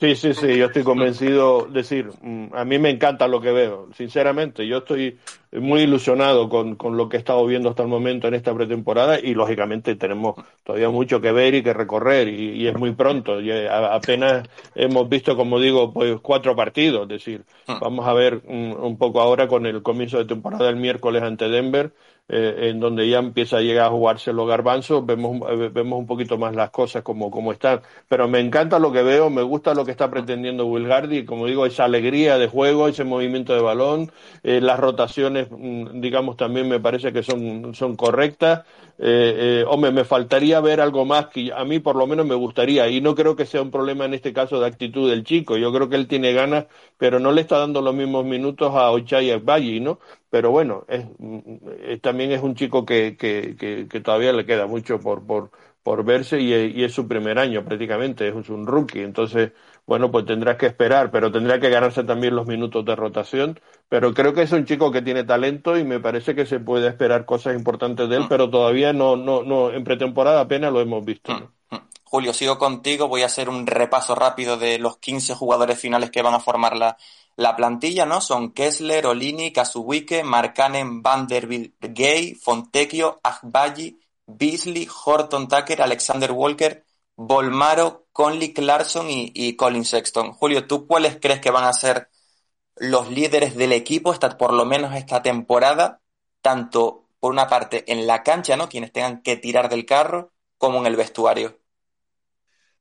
[0.00, 3.88] Sí, sí, sí, yo estoy convencido, decir, mm, a mí me encanta lo que veo,
[3.94, 5.18] sinceramente, yo estoy
[5.60, 9.20] muy ilusionado con, con, lo que he estado viendo hasta el momento en esta pretemporada
[9.20, 13.50] y lógicamente tenemos todavía mucho que ver y que recorrer y, es muy pronto, y
[13.50, 17.78] eh, apenas hemos visto, como digo, pues cuatro partidos, es decir, ah.
[17.80, 21.48] vamos a ver un, un poco ahora con el comienzo de temporada el miércoles ante
[21.48, 21.92] Denver,
[22.26, 26.06] eh, en donde ya empieza a llegar a jugarse los garbanzos, vemos, eh, vemos un
[26.06, 27.82] poquito más las cosas como, como están.
[28.08, 31.46] Pero me encanta lo que veo, me gusta lo que está pretendiendo Will Hardy, como
[31.46, 34.10] digo, esa alegría de juego, ese movimiento de balón,
[34.42, 38.60] eh, las rotaciones, mm, digamos, también me parece que son, son correctas.
[38.98, 42.34] Eh, eh, hombre, me faltaría ver algo más que a mí por lo menos me
[42.34, 45.56] gustaría, y no creo que sea un problema en este caso de actitud del chico,
[45.56, 48.90] yo creo que él tiene ganas, pero no le está dando los mismos minutos a
[48.92, 49.98] Ochai Agbayi, ¿no?
[50.30, 54.66] Pero bueno, es, mm, también es un chico que, que, que, que todavía le queda
[54.66, 55.50] mucho por, por,
[55.82, 59.52] por verse y, y, es su primer año prácticamente, es un rookie, entonces
[59.86, 63.60] bueno, pues tendrá que esperar, pero tendrá que ganarse también los minutos de rotación.
[63.88, 66.88] Pero creo que es un chico que tiene talento y me parece que se puede
[66.88, 68.28] esperar cosas importantes de él, mm.
[68.28, 71.32] pero todavía no, no, no, en pretemporada apenas lo hemos visto.
[71.32, 71.88] Mm, mm.
[72.04, 76.22] Julio, sigo contigo, voy a hacer un repaso rápido de los 15 jugadores finales que
[76.22, 76.96] van a formar la,
[77.36, 78.20] la plantilla, ¿no?
[78.20, 86.84] Son Kessler, Olini, Kazuwike, Markanen, Vanderbilt, Gay, Fontecchio, Agbayi, Beasley, Horton Tucker, Alexander Walker,
[87.16, 90.32] Volmaro, Conley Clarkson y, Colin Sexton.
[90.32, 92.08] Julio, ¿tú cuáles crees que van a ser
[92.76, 96.00] los líderes del equipo, esta, por lo menos esta temporada,
[96.42, 98.68] tanto por una parte en la cancha, ¿no?
[98.68, 101.58] Quienes tengan que tirar del carro, como en el vestuario.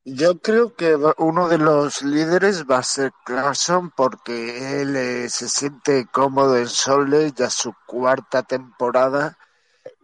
[0.06, 5.48] Yo creo que uno de los líderes va a ser Clarkson porque él eh, se
[5.48, 9.38] siente cómodo en Sole ya su cuarta temporada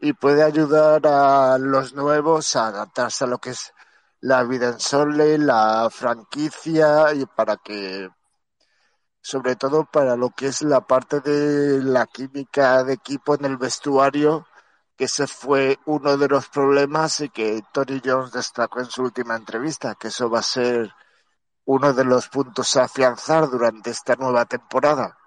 [0.01, 3.73] y puede ayudar a los nuevos a adaptarse a lo que es
[4.21, 8.09] la vida en Sole, la franquicia y para que
[9.21, 13.57] sobre todo para lo que es la parte de la química de equipo en el
[13.57, 14.47] vestuario,
[14.95, 19.35] que ese fue uno de los problemas y que Tony Jones destacó en su última
[19.35, 20.91] entrevista, que eso va a ser
[21.65, 25.17] uno de los puntos a afianzar durante esta nueva temporada.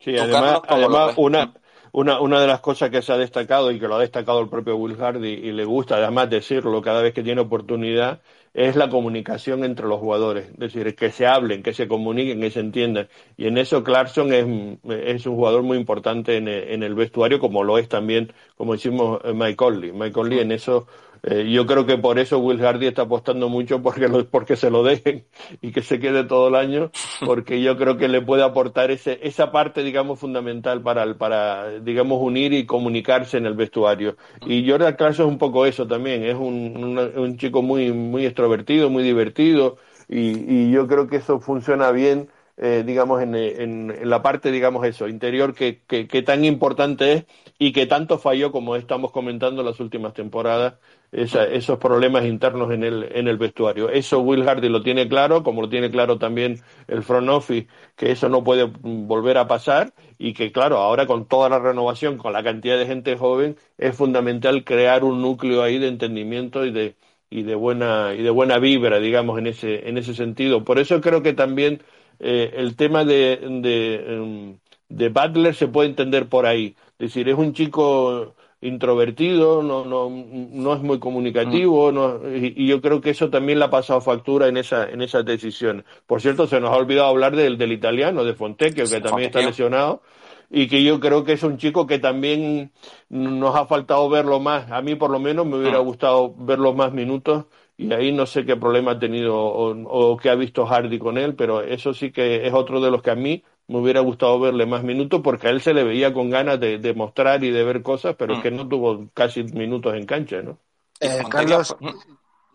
[0.00, 1.54] Sí, además, además una,
[1.92, 4.48] una, una de las cosas que se ha destacado y que lo ha destacado el
[4.48, 8.20] propio Will Hardy y le gusta además decirlo cada vez que tiene oportunidad
[8.54, 12.50] es la comunicación entre los jugadores, es decir, que se hablen, que se comuniquen, que
[12.50, 13.08] se entiendan.
[13.36, 14.46] Y en eso Clarkson es,
[14.84, 18.72] es un jugador muy importante en el, en el vestuario, como lo es también, como
[18.72, 19.92] decimos, Mike Conley.
[19.92, 20.86] Mike Conley en eso
[21.22, 24.70] eh, yo creo que por eso Will Hardy está apostando mucho porque, lo, porque se
[24.70, 25.26] lo dejen
[25.60, 26.90] y que se quede todo el año,
[27.24, 32.20] porque yo creo que le puede aportar ese, esa parte, digamos, fundamental para, para, digamos,
[32.22, 34.16] unir y comunicarse en el vestuario.
[34.46, 38.90] Y Jordan Clarkson es un poco eso también, es un, un, chico muy, muy extrovertido,
[38.90, 39.76] muy divertido,
[40.08, 42.28] y, y yo creo que eso funciona bien
[42.60, 47.24] eh, digamos, en, en, la parte, digamos, eso, interior que, que, que, tan importante es
[47.56, 50.74] y que tanto falló, como estamos comentando en las últimas temporadas,
[51.12, 53.88] esa, esos problemas internos en el, en el vestuario.
[53.90, 58.10] Eso Will Hardy lo tiene claro, como lo tiene claro también el front office, que
[58.12, 62.32] eso no puede volver a pasar y que, claro, ahora con toda la renovación, con
[62.32, 66.96] la cantidad de gente joven, es fundamental crear un núcleo ahí de entendimiento y de,
[67.30, 70.64] y de buena, y de buena vibra, digamos, en ese, en ese sentido.
[70.64, 71.82] Por eso creo que también
[72.18, 76.74] eh, el tema de, de, em, de, Butler se puede entender por ahí.
[76.98, 81.94] Es decir, es un chico introvertido, no, no, no es muy comunicativo, mm.
[81.94, 85.22] no, y, yo creo que eso también le ha pasado factura en esa, en esa
[85.22, 85.84] decisión.
[86.06, 89.40] Por cierto, se nos ha olvidado hablar del, del italiano, de Fontecchio, que también está
[89.40, 90.02] lesionado,
[90.50, 92.72] y que yo creo que es un chico que también
[93.08, 94.70] nos ha faltado verlo más.
[94.72, 95.84] A mí por lo menos me hubiera mm.
[95.84, 100.30] gustado verlo más minutos y ahí no sé qué problema ha tenido o, o qué
[100.30, 103.14] ha visto Hardy con él, pero eso sí que es otro de los que a
[103.14, 106.58] mí me hubiera gustado verle más minutos porque a él se le veía con ganas
[106.58, 110.06] de, de mostrar y de ver cosas, pero es que no tuvo casi minutos en
[110.06, 110.58] cancha, ¿no?
[111.00, 111.76] Eh, Carlos,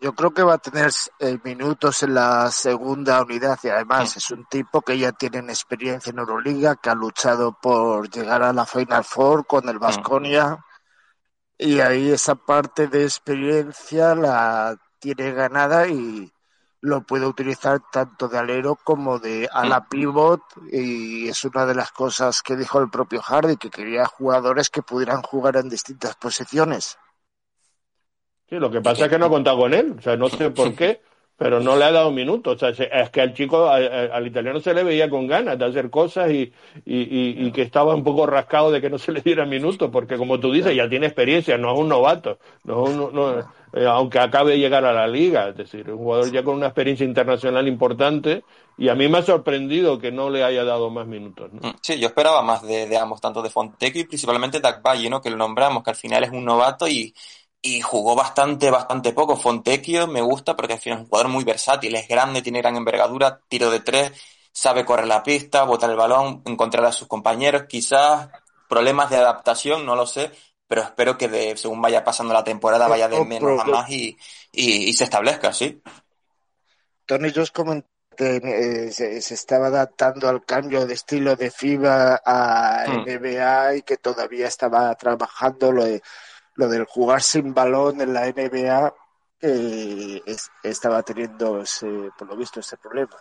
[0.00, 4.30] yo creo que va a tener eh, minutos en la segunda unidad y además es
[4.32, 8.66] un tipo que ya tiene experiencia en Euroliga, que ha luchado por llegar a la
[8.66, 10.58] Final Four con el Vasconia
[11.56, 16.33] y ahí esa parte de experiencia la tiene ganada y
[16.84, 21.90] lo puede utilizar tanto de alero como de ala pivot y es una de las
[21.92, 26.98] cosas que dijo el propio Hardy que quería jugadores que pudieran jugar en distintas posiciones.
[28.50, 30.50] Sí, lo que pasa es que no ha contado con él, o sea, no sé
[30.50, 31.00] por qué,
[31.38, 32.62] pero no le ha dado minutos.
[32.62, 35.88] O sea, es que al chico, al, italiano se le veía con ganas de hacer
[35.88, 36.52] cosas y,
[36.84, 40.18] y, y, que estaba un poco rascado de que no se le diera minutos, porque
[40.18, 42.38] como tú dices, ya tiene experiencia, no es un novato.
[42.64, 43.42] No, no,
[43.76, 46.66] eh, aunque acabe de llegar a la liga, es decir, un jugador ya con una
[46.66, 48.44] experiencia internacional importante
[48.78, 51.50] y a mí me ha sorprendido que no le haya dado más minutos.
[51.52, 55.20] Mm, sí, yo esperaba más de, ambos, tanto de Fontecchio y principalmente de Valle, ¿no?
[55.20, 57.12] que lo nombramos, que al final es un novato y,
[57.60, 59.36] y jugó bastante, bastante poco.
[59.36, 62.76] Fontecchio me gusta porque al final es un jugador muy versátil, es grande, tiene gran
[62.76, 64.12] envergadura, tiro de tres,
[64.52, 68.28] sabe correr la pista, botar el balón, encontrar a sus compañeros, quizás
[68.68, 70.30] problemas de adaptación, no lo sé,
[70.74, 74.16] pero espero que de, según vaya pasando la temporada vaya de menos a más y,
[74.52, 75.80] y, y se establezca, ¿sí?
[77.06, 82.84] Tony Jones comenté eh, se, se, estaba adaptando al cambio de estilo de FIBA a
[82.86, 83.04] hmm.
[83.08, 86.02] NBA y que todavía estaba trabajando lo, de,
[86.54, 88.94] lo del jugar sin balón en la NBA,
[89.40, 93.16] eh, es, estaba teniendo, ese, por lo visto, ese problema.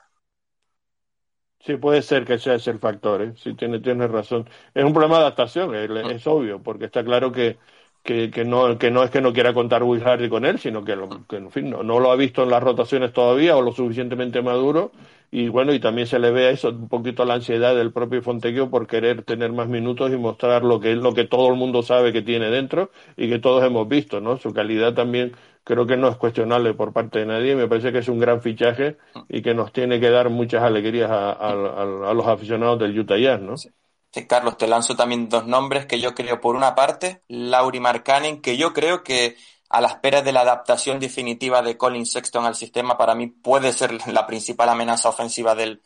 [1.65, 3.33] Sí, puede ser que sea ese el factor, ¿eh?
[3.37, 4.49] sí, tiene, tiene razón.
[4.73, 7.57] Es un problema de adaptación, es, es obvio, porque está claro que,
[8.03, 10.83] que, que, no, que no es que no quiera contar Will Hardy con él, sino
[10.83, 13.61] que, lo, que en fin, no, no, lo ha visto en las rotaciones todavía o
[13.61, 14.91] lo suficientemente maduro.
[15.31, 18.21] Y bueno, y también se le ve a eso un poquito la ansiedad del propio
[18.21, 21.55] Fontequio por querer tener más minutos y mostrar lo que es lo que todo el
[21.55, 24.37] mundo sabe que tiene dentro y que todos hemos visto, ¿no?
[24.37, 25.33] Su calidad también
[25.63, 27.55] creo que no es cuestionable por parte de nadie.
[27.55, 28.97] Me parece que es un gran fichaje
[29.29, 32.97] y que nos tiene que dar muchas alegrías a, a, a, a los aficionados del
[32.97, 33.57] Utah Jazz, ¿no?
[33.57, 33.69] Sí.
[34.13, 38.41] Sí, Carlos, te lanzo también dos nombres que yo creo, por una parte, Lauri Markkanen,
[38.41, 39.37] que yo creo que
[39.69, 43.73] a la espera de la adaptación definitiva de Colin Sexton al sistema, para mí puede
[43.73, 45.81] ser la principal amenaza ofensiva del,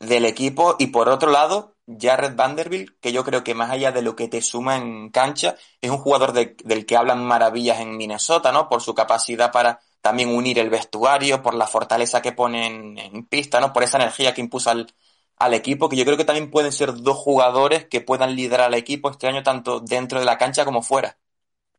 [0.00, 0.76] del equipo.
[0.78, 4.28] Y por otro lado, Jared Vanderbilt, que yo creo que más allá de lo que
[4.28, 8.68] te suma en cancha, es un jugador de, del que hablan maravillas en Minnesota, ¿no?
[8.68, 13.26] Por su capacidad para también unir el vestuario, por la fortaleza que pone en, en
[13.26, 13.72] pista, ¿no?
[13.72, 14.86] Por esa energía que impuso al,
[15.38, 18.74] al equipo, que yo creo que también pueden ser dos jugadores que puedan liderar al
[18.74, 21.16] equipo este año tanto dentro de la cancha como fuera.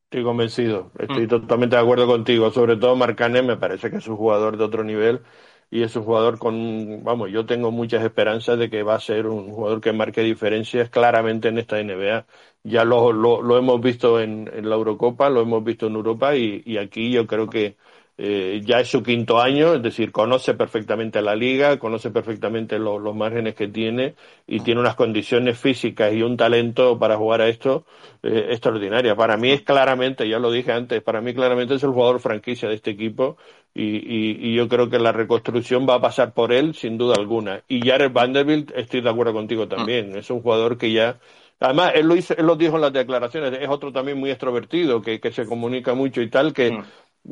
[0.05, 1.29] Estoy convencido, estoy mm.
[1.29, 2.49] totalmente de acuerdo contigo.
[2.51, 5.21] Sobre todo Marcané me parece que es un jugador de otro nivel
[5.69, 9.27] y es un jugador con, vamos, yo tengo muchas esperanzas de que va a ser
[9.27, 12.25] un jugador que marque diferencias claramente en esta NBA.
[12.63, 16.61] Ya lo, lo, hemos visto en, en, la Eurocopa, lo hemos visto en Europa y,
[16.65, 17.77] y aquí yo creo que
[18.19, 22.97] eh, ya es su quinto año, es decir, conoce perfectamente la liga, conoce perfectamente lo,
[22.97, 24.15] los márgenes que tiene
[24.47, 27.85] y tiene unas condiciones físicas y un talento para jugar a esto
[28.23, 29.15] eh, extraordinaria.
[29.15, 32.67] Para mí es claramente, ya lo dije antes, para mí claramente es el jugador franquicia
[32.67, 33.37] de este equipo
[33.75, 37.15] y, y, y yo creo que la reconstrucción va a pasar por él sin duda
[37.19, 37.61] alguna.
[37.67, 41.19] Y Jared Vanderbilt, estoy de acuerdo contigo también, es un jugador que ya
[41.59, 45.01] Además, él lo, hizo, él lo dijo en las declaraciones, es otro también muy extrovertido,
[45.01, 46.83] que, que se comunica mucho y tal, que, mm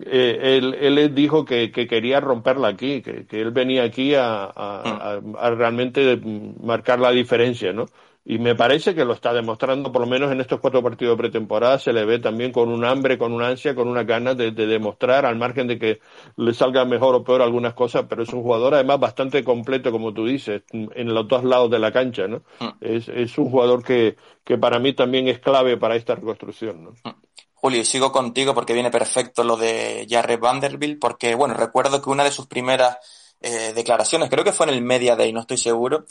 [0.05, 4.43] eh, él, él dijo que, que, quería romperla aquí, que, que él venía aquí a,
[4.43, 5.35] a, mm.
[5.35, 6.19] a, a, realmente
[6.61, 7.85] marcar la diferencia, ¿no?
[8.27, 11.21] Y me parece que lo está demostrando, por lo menos en estos cuatro partidos de
[11.21, 14.49] pretemporada, se le ve también con un hambre, con una ansia, con una ganas de,
[14.51, 15.99] de, demostrar, al margen de que
[16.35, 20.11] le salga mejor o peor algunas cosas, pero es un jugador además bastante completo, como
[20.11, 22.41] tú dices, en los dos lados de la cancha, ¿no?
[22.59, 22.69] Mm.
[22.81, 27.15] Es, es un jugador que, que para mí también es clave para esta reconstrucción, ¿no?
[27.55, 32.23] Julio, sigo contigo porque viene perfecto lo de Jared Vanderbilt, porque bueno, recuerdo que una
[32.23, 32.97] de sus primeras
[33.41, 36.05] eh, declaraciones, creo que fue en el Media Day, no estoy seguro,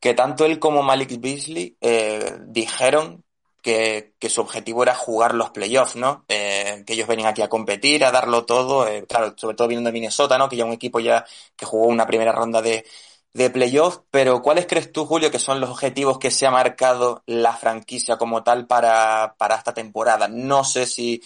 [0.00, 3.24] que tanto él como Malik Beasley eh, dijeron
[3.62, 6.24] que, que, su objetivo era jugar los playoffs, ¿no?
[6.28, 9.88] Eh, que ellos venían aquí a competir, a darlo todo, eh, claro, sobre todo viniendo
[9.88, 10.48] de Minnesota, ¿no?
[10.48, 11.26] Que ya un equipo ya
[11.56, 12.84] que jugó una primera ronda de,
[13.32, 17.22] de playoff, pero ¿cuáles crees tú, Julio, que son los objetivos que se ha marcado
[17.26, 20.28] la franquicia como tal para, para esta temporada?
[20.28, 21.22] No sé si,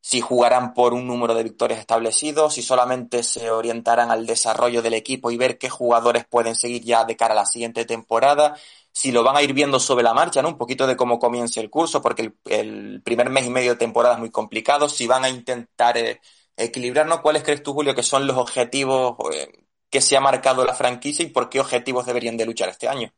[0.00, 4.94] si jugarán por un número de victorias establecidos, si solamente se orientarán al desarrollo del
[4.94, 8.56] equipo y ver qué jugadores pueden seguir ya de cara a la siguiente temporada,
[8.92, 10.48] si lo van a ir viendo sobre la marcha, ¿no?
[10.48, 13.78] Un poquito de cómo comience el curso, porque el, el primer mes y medio de
[13.78, 16.20] temporada es muy complicado, si van a intentar eh,
[16.56, 20.74] equilibrarnos, ¿cuáles crees tú, Julio, que son los objetivos eh, que se ha marcado la
[20.74, 23.12] franquicia y por qué objetivos deberían de luchar este año?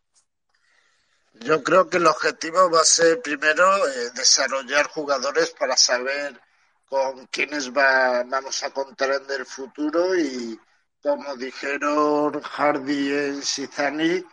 [1.40, 6.40] Yo creo que el objetivo va a ser primero eh, desarrollar jugadores para saber
[6.88, 10.58] con quiénes va, vamos a contar en el futuro y
[11.00, 14.24] como dijeron Hardy y Sizani,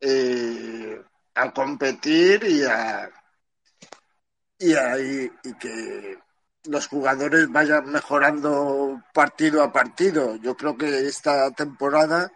[0.00, 1.02] eh,
[1.34, 3.10] a competir y a,
[4.58, 6.18] y, que
[6.64, 10.36] los jugadores vayan mejorando partido a partido.
[10.36, 12.32] Yo creo que esta temporada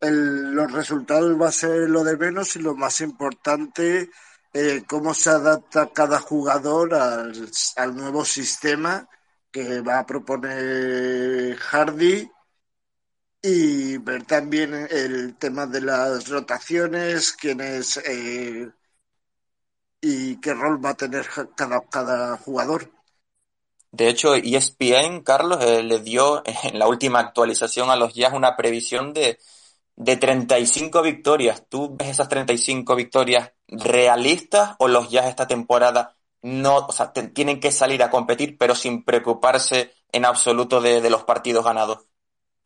[0.00, 4.10] el, los resultados va a ser lo de menos y lo más importante,
[4.52, 9.08] eh, cómo se adapta cada jugador al, al, nuevo sistema
[9.50, 12.30] que va a proponer Hardy
[13.42, 18.70] y ver también el tema de las rotaciones, quiénes eh,
[20.00, 22.90] y qué rol va a tener cada, cada jugador.
[23.94, 28.56] De hecho, ESPN, Carlos, eh, le dio en la última actualización a los Jazz una
[28.56, 29.38] previsión de,
[29.94, 31.64] de 35 victorias.
[31.68, 37.60] ¿Tú ves esas 35 victorias realistas o los Jazz esta temporada no, o sea, tienen
[37.60, 42.06] que salir a competir, pero sin preocuparse en absoluto de los partidos ganados?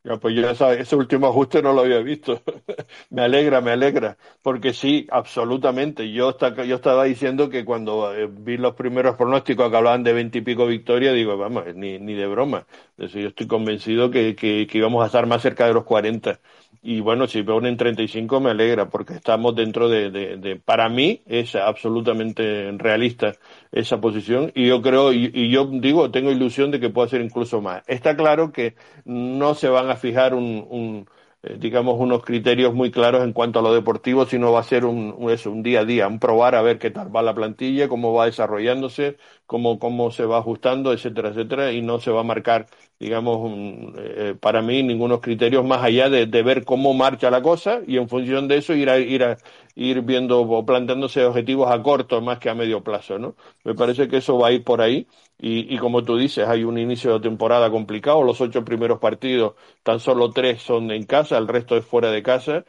[0.03, 2.41] Ya, pues yo ese último ajuste no lo había visto.
[3.09, 6.09] me alegra, me alegra, porque sí, absolutamente.
[6.13, 10.65] Yo, yo estaba diciendo que cuando eh, vi los primeros pronósticos que hablaban de veintipico
[10.67, 12.65] victorias, digo, vamos, ni, ni de broma.
[12.97, 16.39] yo estoy convencido que, que, que íbamos a estar más cerca de los 40.
[16.81, 21.55] Y bueno, si ponen 35 me alegra porque estamos dentro de, de, para mí es
[21.55, 23.33] absolutamente realista
[23.71, 27.61] esa posición y yo creo, y, yo digo, tengo ilusión de que pueda ser incluso
[27.61, 27.83] más.
[27.87, 31.09] Está claro que no se van a fijar un, un
[31.41, 34.83] eh, digamos, unos criterios muy claros en cuanto a lo deportivo, sino va a ser
[34.83, 37.87] un, eso, un día a día, un probar a ver qué tal va la plantilla,
[37.87, 42.23] cómo va desarrollándose, cómo, cómo se va ajustando, etcétera, etcétera, y no se va a
[42.23, 42.67] marcar,
[42.99, 43.51] digamos,
[43.97, 47.97] eh, para mí, ningunos criterios más allá de, de, ver cómo marcha la cosa y
[47.97, 49.37] en función de eso ir a, ir a,
[49.75, 53.35] ir viendo o planteándose objetivos a corto más que a medio plazo, ¿no?
[53.63, 55.07] Me parece que eso va a ir por ahí
[55.39, 59.55] y, y como tú dices, hay un inicio de temporada complicado, los ocho primeros partidos,
[59.83, 62.65] tan solo tres son en casa, el resto es fuera de casa.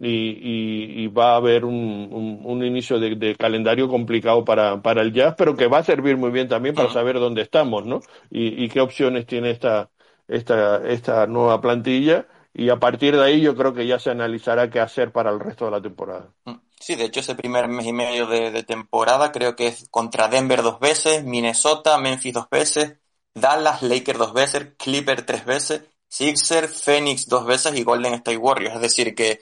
[0.00, 5.36] Y, y, va a haber un, un, inicio de, calendario complicado para, para el jazz,
[5.38, 8.00] pero que va a servir muy bien también para saber dónde estamos, ¿no?
[8.28, 9.90] Y, y qué opciones tiene esta,
[10.26, 14.70] esta, esta nueva plantilla y a partir de ahí yo creo que ya se analizará
[14.70, 16.32] qué hacer para el resto de la temporada.
[16.44, 16.54] Mm.
[16.78, 20.62] Sí, de hecho ese primer mes y medio de, temporada creo que es contra Denver
[20.62, 22.98] dos veces, Minnesota, Memphis dos veces,
[23.34, 28.76] Dallas, Lakers dos veces, Clipper tres veces, Sixer, Phoenix dos veces y Golden State Warriors.
[28.76, 29.40] Es decir, que,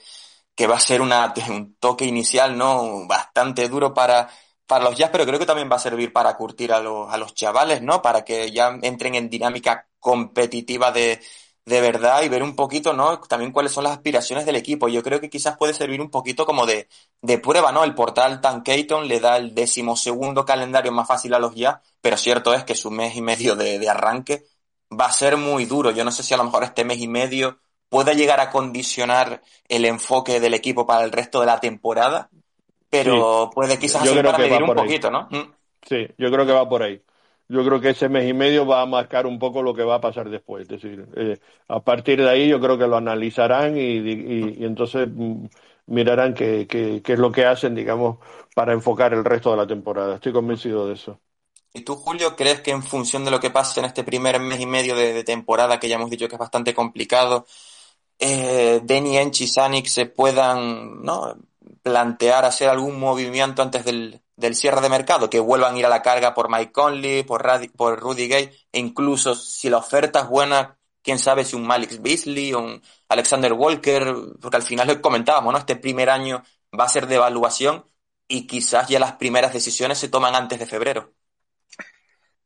[0.55, 4.29] que va a ser una, un toque inicial no bastante duro para,
[4.65, 7.17] para los Jazz, pero creo que también va a servir para curtir a los, a
[7.17, 8.01] los chavales, ¿no?
[8.01, 11.19] Para que ya entren en dinámica competitiva de,
[11.65, 13.19] de verdad y ver un poquito, ¿no?
[13.19, 14.89] También cuáles son las aspiraciones del equipo.
[14.89, 16.87] Yo creo que quizás puede servir un poquito como de,
[17.21, 17.83] de prueba, ¿no?
[17.83, 22.53] El portal Tankayton le da el decimosegundo calendario más fácil a los ya, pero cierto
[22.53, 24.43] es que su mes y medio de, de arranque
[24.91, 25.91] va a ser muy duro.
[25.91, 29.41] Yo no sé si a lo mejor este mes y medio puede llegar a condicionar
[29.69, 32.29] el enfoque del equipo para el resto de la temporada,
[32.89, 35.27] pero puede quizás ser para medir un poquito, ¿no?
[35.31, 35.53] Mm.
[35.87, 37.01] Sí, yo creo que va por ahí
[37.47, 39.95] yo creo que ese mes y medio va a marcar un poco lo que va
[39.95, 40.63] a pasar después.
[40.63, 45.07] Es decir, eh, a partir de ahí yo creo que lo analizarán y, y, entonces
[45.13, 45.45] mm,
[45.87, 48.17] mirarán qué, qué, qué, es lo que hacen, digamos,
[48.55, 50.15] para enfocar el resto de la temporada.
[50.15, 51.19] Estoy convencido de eso.
[51.73, 54.59] ¿Y tú, Julio, crees que en función de lo que pase en este primer mes
[54.59, 57.47] y medio de, temporada, que ya hemos dicho que es bastante complicado,
[58.19, 61.35] eh, Denny Enchi y se puedan ¿no?
[61.81, 65.89] Plantear hacer algún movimiento antes del, del cierre de mercado, que vuelvan a ir a
[65.89, 67.43] la carga por Mike Conley, por,
[67.75, 72.01] por Rudy Gay, e incluso si la oferta es buena, quién sabe si un Malik
[72.01, 75.59] Beasley o un Alexander Walker, porque al final lo comentábamos, ¿no?
[75.59, 76.43] Este primer año
[76.77, 77.85] va a ser de evaluación
[78.27, 81.13] y quizás ya las primeras decisiones se toman antes de febrero.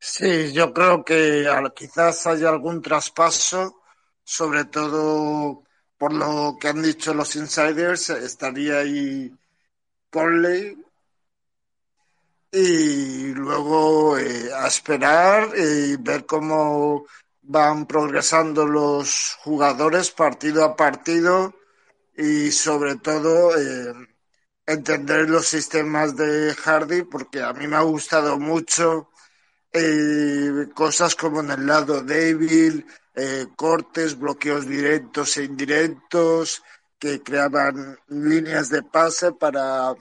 [0.00, 3.82] Sí, yo creo que quizás haya algún traspaso,
[4.22, 5.64] sobre todo
[5.98, 9.34] por lo que han dicho los insiders, estaría ahí
[10.10, 10.76] Conley.
[12.50, 17.04] Y luego eh, a esperar y ver cómo
[17.42, 21.54] van progresando los jugadores partido a partido
[22.16, 23.92] y sobre todo eh,
[24.66, 29.10] entender los sistemas de Hardy porque a mí me ha gustado mucho
[29.72, 32.86] eh, cosas como en el lado débil,
[33.56, 36.62] cortes, bloqueos directos e indirectos
[36.98, 39.94] que creaban líneas de pase para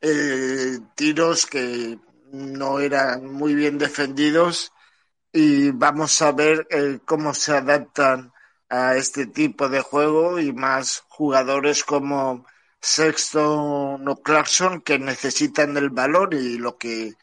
[0.00, 1.98] eh, tiros que
[2.32, 4.72] no eran muy bien defendidos.
[5.32, 8.32] Y vamos a ver eh, cómo se adaptan
[8.68, 12.46] a este tipo de juego y más jugadores como
[12.80, 17.14] Sexton o Clarkson que necesitan el valor y lo que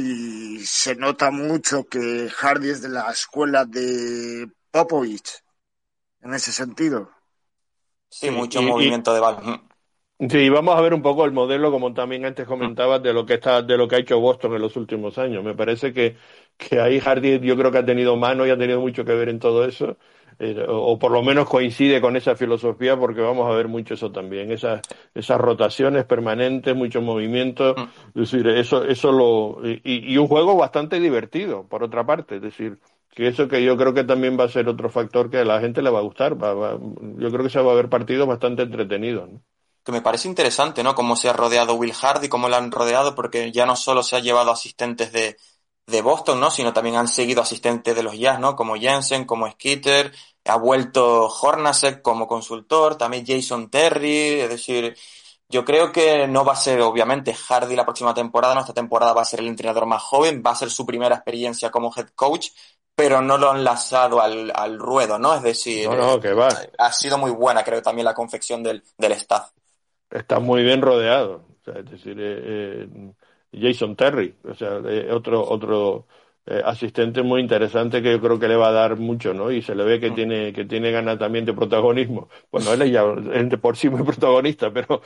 [0.00, 5.42] y se nota mucho que Hardy es de la escuela de Popovich
[6.22, 7.10] en ese sentido.
[8.08, 9.68] Sí, mucho movimiento de balón.
[10.28, 13.34] Sí, vamos a ver un poco el modelo, como también antes comentabas, de lo que
[13.34, 15.42] está, de lo que ha hecho Boston en los últimos años.
[15.42, 16.16] Me parece que,
[16.58, 19.30] que ahí Hardy yo creo que ha tenido mano y ha tenido mucho que ver
[19.30, 19.96] en todo eso,
[20.40, 24.10] eh, o, por lo menos coincide con esa filosofía, porque vamos a ver mucho eso
[24.10, 24.80] también, esas,
[25.14, 28.18] esas rotaciones permanentes, mucho movimiento, mm.
[28.18, 32.42] es decir, eso, eso lo, y, y un juego bastante divertido, por otra parte, es
[32.42, 32.78] decir,
[33.10, 35.60] que eso que yo creo que también va a ser otro factor que a la
[35.60, 39.28] gente le va a gustar, yo creo que se va a ver partidos bastante entretenidos.
[39.30, 39.42] ¿no?
[39.84, 40.94] que me parece interesante, ¿no?
[40.94, 44.16] Cómo se ha rodeado Will Hardy, cómo lo han rodeado, porque ya no solo se
[44.16, 45.36] ha llevado asistentes de,
[45.90, 46.50] de Boston, ¿no?
[46.50, 48.56] Sino también han seguido asistentes de los Jazz, ¿no?
[48.56, 50.12] Como Jensen, como Skeeter,
[50.44, 54.96] ha vuelto Hornacek como consultor, también Jason Terry, es decir,
[55.48, 59.12] yo creo que no va a ser, obviamente, Hardy la próxima temporada, no, esta temporada
[59.12, 62.08] va a ser el entrenador más joven, va a ser su primera experiencia como head
[62.14, 62.48] coach,
[62.94, 65.34] pero no lo han lanzado al, al ruedo, ¿no?
[65.34, 65.88] Es decir,
[66.78, 69.50] ha sido muy buena, creo, también la confección del, del staff.
[70.10, 73.12] Está muy bien rodeado, es decir, eh, eh,
[73.52, 76.06] Jason Terry, o sea, eh, otro, otro
[76.46, 79.50] eh, asistente muy interesante que yo creo que le va a dar mucho, ¿no?
[79.50, 80.14] Y se le ve que mm.
[80.14, 82.28] tiene, que tiene ganas también de protagonismo.
[82.50, 85.02] Bueno, él es ya de por sí muy protagonista, pero,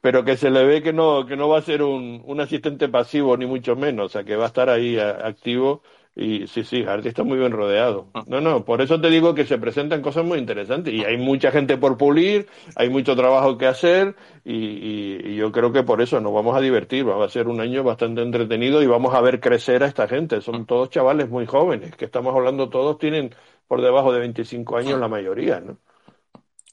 [0.00, 2.88] pero que se le ve que no, que no va a ser un, un asistente
[2.88, 5.82] pasivo, ni mucho menos, o sea, que va a estar ahí activo
[6.20, 8.08] y sí, sí, Hardy está muy bien rodeado.
[8.12, 8.24] Ah.
[8.26, 11.52] No, no, por eso te digo que se presentan cosas muy interesantes y hay mucha
[11.52, 16.34] gente por pulir, hay mucho trabajo que hacer y, yo creo que por eso nos
[16.34, 19.84] vamos a divertir, va a ser un año bastante entretenido y vamos a ver crecer
[19.84, 20.40] a esta gente.
[20.40, 23.32] Son todos chavales muy jóvenes, que estamos hablando, todos tienen
[23.68, 25.76] por debajo de 25 años la mayoría, ¿no?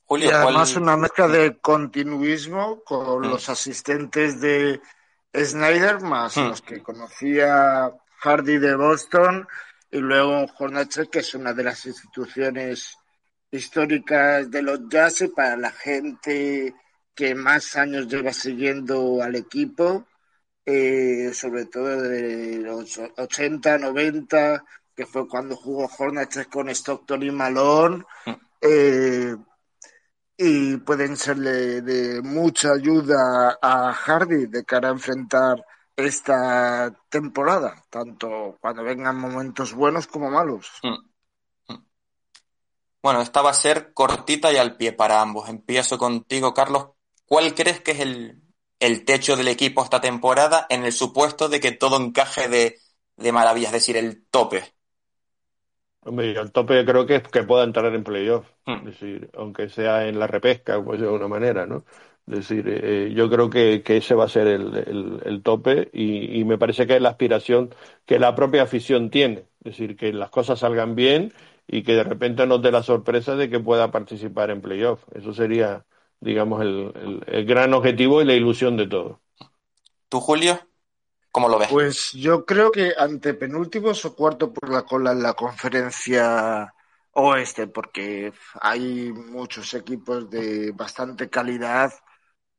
[0.05, 3.29] Julio, y además una mezcla de continuismo con mm.
[3.29, 4.81] los asistentes de
[5.35, 6.47] Snyder más mm.
[6.47, 7.91] los que conocía
[8.25, 9.47] Hardy de Boston
[9.91, 12.97] y luego Hornacek, que es una de las instituciones
[13.51, 16.73] históricas de los Jazz para la gente
[17.13, 20.07] que más años lleva siguiendo al equipo,
[20.65, 24.65] eh, sobre todo de los 80, 90,
[24.95, 28.03] que fue cuando jugó Hornacek con Stockton y Malone.
[28.25, 28.31] Mm.
[28.59, 29.35] Eh,
[30.35, 35.63] y pueden serle de mucha ayuda a Hardy de cara a enfrentar
[35.95, 40.71] esta temporada, tanto cuando vengan momentos buenos como malos.
[40.83, 41.73] Mm.
[41.73, 41.85] Mm.
[43.01, 45.49] Bueno, esta va a ser cortita y al pie para ambos.
[45.49, 46.89] Empiezo contigo, Carlos.
[47.25, 48.41] ¿Cuál crees que es el,
[48.79, 52.79] el techo del equipo esta temporada en el supuesto de que todo encaje de,
[53.15, 54.75] de maravilla, es decir, el tope?
[56.01, 58.73] Hombre, el tope creo que es que pueda entrar en playoff, mm.
[58.73, 61.83] es decir, aunque sea en la repesca, pues de alguna manera, ¿no?
[62.27, 66.87] Es decir, eh, yo creo que, ese va a ser el, tope y, me parece
[66.87, 67.73] que es la aspiración
[68.05, 69.45] que la propia afición tiene.
[69.63, 71.33] Es decir, que las cosas salgan bien
[71.67, 75.03] y que de repente nos dé la sorpresa de que pueda participar en playoff.
[75.13, 75.85] Eso sería,
[76.19, 79.21] digamos, el, gran objetivo y la ilusión de todo.
[80.09, 80.59] ¿Tú, Julio?
[81.31, 81.67] ¿Cómo lo ves?
[81.69, 86.73] Pues yo creo que ante penúltimos o cuarto por la cola en la conferencia
[87.11, 91.93] oeste, porque hay muchos equipos de bastante calidad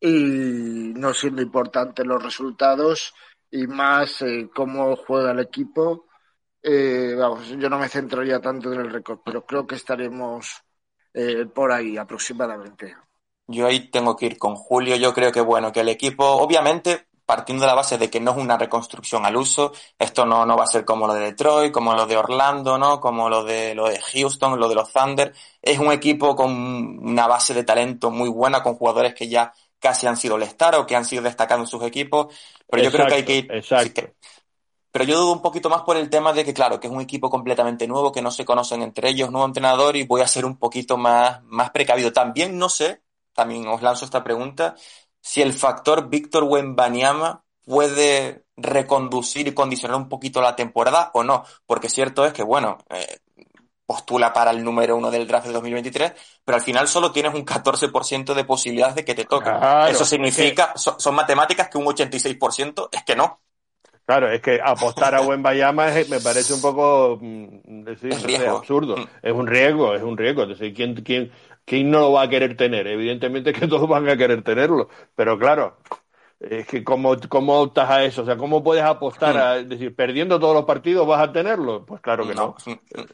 [0.00, 3.14] y no siendo importante los resultados
[3.50, 6.06] y más eh, cómo juega el equipo.
[6.62, 10.62] Eh, vamos, yo no me centraría tanto en el récord, pero creo que estaremos
[11.14, 12.96] eh, por ahí aproximadamente.
[13.46, 14.96] Yo ahí tengo que ir con Julio.
[14.96, 18.32] Yo creo que bueno, que el equipo, obviamente, partiendo de la base de que no
[18.32, 21.72] es una reconstrucción al uso, esto no, no va a ser como lo de Detroit,
[21.72, 23.00] como lo de Orlando, ¿no?
[23.00, 25.32] Como lo de lo de Houston, lo de los Thunder.
[25.62, 30.06] Es un equipo con una base de talento muy buena, con jugadores que ya casi
[30.06, 30.48] han sido el
[30.78, 32.34] o que han sido destacados en sus equipos,
[32.68, 33.48] pero yo creo que hay que ir...
[34.90, 37.02] pero yo dudo un poquito más por el tema de que, claro, que es un
[37.02, 40.46] equipo completamente nuevo, que no se conocen entre ellos, nuevo entrenador, y voy a ser
[40.46, 42.12] un poquito más, más precavido.
[42.14, 43.02] También no sé,
[43.34, 44.74] también os lanzo esta pregunta,
[45.20, 51.44] si el factor Víctor Wembanyama puede reconducir y condicionar un poquito la temporada o no,
[51.66, 53.18] porque cierto es que, bueno, eh,
[53.86, 56.12] postula para el número uno del draft de 2023,
[56.44, 59.50] pero al final solo tienes un 14% de posibilidades de que te toque.
[59.88, 63.40] Eso significa, son, matemáticas que un 86% es que no.
[64.04, 68.14] Claro, es que apostar a buen Bayama me parece un poco mm, decir,
[68.46, 68.96] absurdo.
[68.96, 69.08] Mm.
[69.22, 70.42] Es un riesgo, es un riesgo.
[70.44, 71.32] Es decir, ¿quién, quién,
[71.64, 72.86] ¿quién no lo va a querer tener?
[72.86, 75.78] Evidentemente que todos van a querer tenerlo, pero claro,
[76.38, 80.38] es que cómo, cómo optas a eso, o sea, cómo puedes apostar a, decir, perdiendo
[80.38, 82.54] todos los partidos vas a tenerlo, pues claro que no,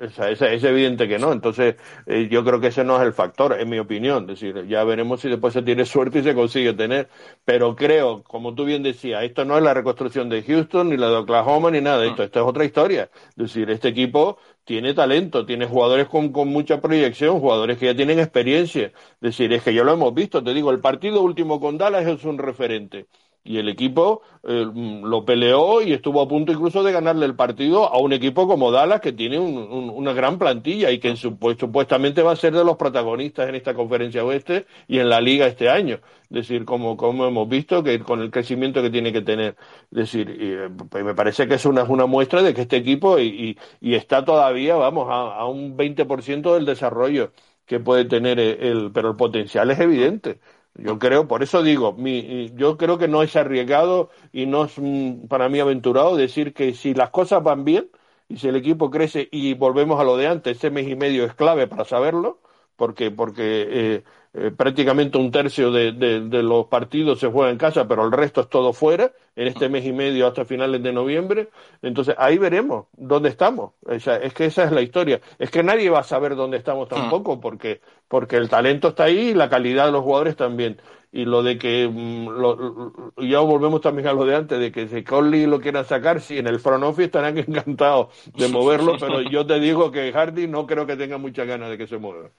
[0.01, 3.71] Es, evidente que no, entonces eh, yo creo que ese no es el factor, en
[3.71, 7.09] mi opinión, es decir, ya veremos si después se tiene suerte y se consigue tener,
[7.45, 11.09] pero creo, como tú bien decías, esto no es la reconstrucción de Houston, ni la
[11.09, 14.95] de Oklahoma, ni nada de esto, esto es otra historia, es decir, este equipo tiene
[14.95, 18.87] talento, tiene jugadores con, con, mucha proyección, jugadores que ya tienen experiencia.
[18.87, 22.07] Es decir, es que ya lo hemos visto, te digo, el partido último con Dallas
[22.07, 23.07] es un referente
[23.45, 27.93] y el equipo eh, lo peleó y estuvo a punto incluso de ganarle el partido
[27.93, 32.37] a un equipo como Dallas que tiene una gran plantilla y que supuestamente va a
[32.37, 36.01] ser de los protagonistas en esta conferencia oeste y en la liga este año.
[36.25, 39.57] Es decir, como, como hemos visto, que con el crecimiento que tiene que tener.
[39.91, 43.19] Es decir, eh, pues me parece que es una, una muestra de que este equipo
[43.19, 47.33] y, y, está todavía, vamos, a, a un 20% del desarrollo
[47.67, 50.41] que puede tener el, pero el potencial es evidente.
[50.75, 54.73] Yo creo, por eso digo, mi, yo creo que no es arriesgado y no es
[54.79, 57.91] mm, para mí aventurado decir que si las cosas van bien
[58.29, 61.25] y si el equipo crece y volvemos a lo de antes, ese mes y medio
[61.27, 62.41] es clave para saberlo,
[62.77, 64.05] porque, porque eh,
[64.35, 68.41] eh, prácticamente un tercio de, de, los partidos se juega en casa, pero el resto
[68.41, 71.51] es todo fuera, en este mes y medio hasta finales de noviembre.
[71.83, 73.73] Entonces ahí veremos dónde estamos.
[73.87, 75.21] es que esa es la historia.
[75.39, 79.31] Es que nadie va a saber dónde estamos tampoco, porque, porque el talento está ahí
[79.31, 80.81] y la calidad de los jugadores también
[81.13, 84.89] y lo de que mm, lo, ya volvemos también a lo de antes, de que
[84.89, 89.21] si Conley lo quieran sacar, sí, en el front office estarán encantados de moverlo, pero
[89.21, 92.31] yo te digo que Hardy no creo que tenga muchas ganas de que se mueva.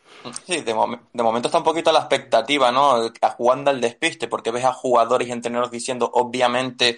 [0.45, 0.74] Sí, de,
[1.13, 3.11] de momento está un poquito la expectativa, ¿no?
[3.21, 6.97] A jugando al despiste, porque ves a jugadores y entrenadores diciendo, obviamente,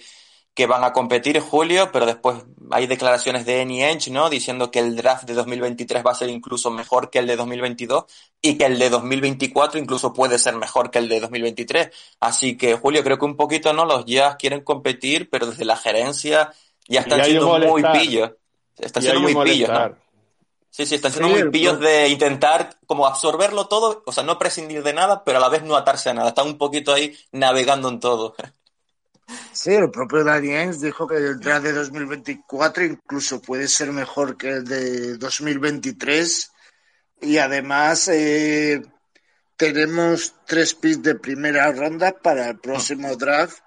[0.56, 2.38] que van a competir Julio, pero después
[2.70, 4.30] hay declaraciones de Eny ¿no?
[4.30, 8.06] Diciendo que el draft de 2023 va a ser incluso mejor que el de 2022
[8.40, 11.90] y que el de 2024 incluso puede ser mejor que el de 2023.
[12.20, 13.84] Así que Julio, creo que un poquito, ¿no?
[13.84, 16.50] Los Jazz quieren competir, pero desde la gerencia
[16.88, 18.32] ya están siendo muy pillos.
[18.78, 19.94] Están siendo muy pillos, ¿no?
[20.70, 24.82] Sí, sí, están siendo muy pillos de intentar como absorberlo todo, o sea, no prescindir
[24.82, 26.30] de nada, pero a la vez no atarse a nada.
[26.30, 28.34] Están un poquito ahí navegando en todo.
[29.52, 34.50] Sí, el propio Daniels dijo que el draft de 2024 incluso puede ser mejor que
[34.50, 36.52] el de 2023
[37.22, 38.82] y además eh,
[39.56, 43.58] tenemos tres picks de primera ronda para el próximo draft.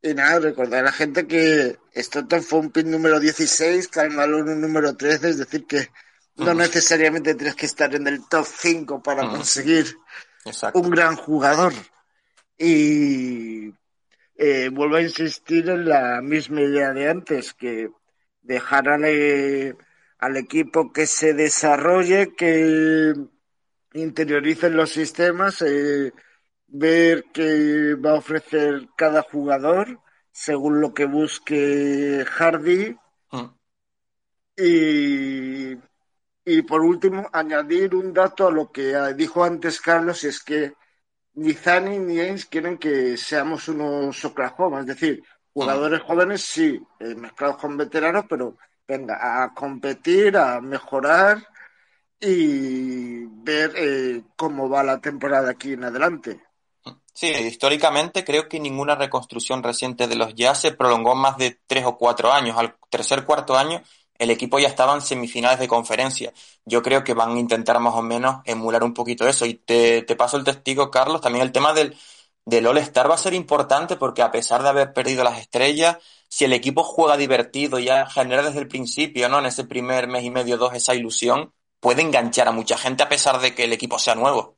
[0.00, 4.60] Y nada, recordar a la gente que Stockton fue un pick número 16, Malone un
[4.60, 5.90] número 13, es decir que
[6.36, 9.96] no necesariamente tienes que estar en el top 5 para conseguir
[10.74, 11.72] un gran jugador.
[12.58, 13.72] Y
[14.36, 17.90] eh, vuelvo a insistir en la misma idea de antes, que
[18.42, 19.76] dejar al, eh,
[20.18, 23.14] al equipo que se desarrolle, que
[23.92, 26.12] interioricen los sistemas, eh,
[26.66, 30.00] ver qué va a ofrecer cada jugador
[30.32, 32.96] según lo que busque Hardy.
[33.30, 33.44] Mm.
[34.56, 35.78] Y,
[36.44, 40.74] y por último, añadir un dato a lo que dijo antes Carlos, y es que
[41.34, 45.22] ni Zani ni Ains quieren que seamos unos Oklahoma, es decir,
[45.52, 48.56] jugadores jóvenes sí, eh, mezclados con veteranos, pero
[48.86, 51.38] venga, a competir, a mejorar
[52.20, 56.40] y ver eh, cómo va la temporada aquí en adelante.
[57.12, 61.84] Sí, históricamente creo que ninguna reconstrucción reciente de los Jazz se prolongó más de tres
[61.86, 62.58] o cuatro años.
[62.58, 63.82] Al tercer cuarto año
[64.18, 66.32] el equipo ya estaba en semifinales de conferencia.
[66.64, 69.46] Yo creo que van a intentar más o menos emular un poquito eso.
[69.46, 71.96] Y te, te paso el testigo, Carlos, también el tema del,
[72.44, 75.98] del All-Star va a ser importante porque a pesar de haber perdido las estrellas,
[76.28, 79.38] si el equipo juega divertido, ya genera desde el principio, ¿no?
[79.38, 83.08] En ese primer mes y medio, dos, esa ilusión, puede enganchar a mucha gente a
[83.08, 84.53] pesar de que el equipo sea nuevo.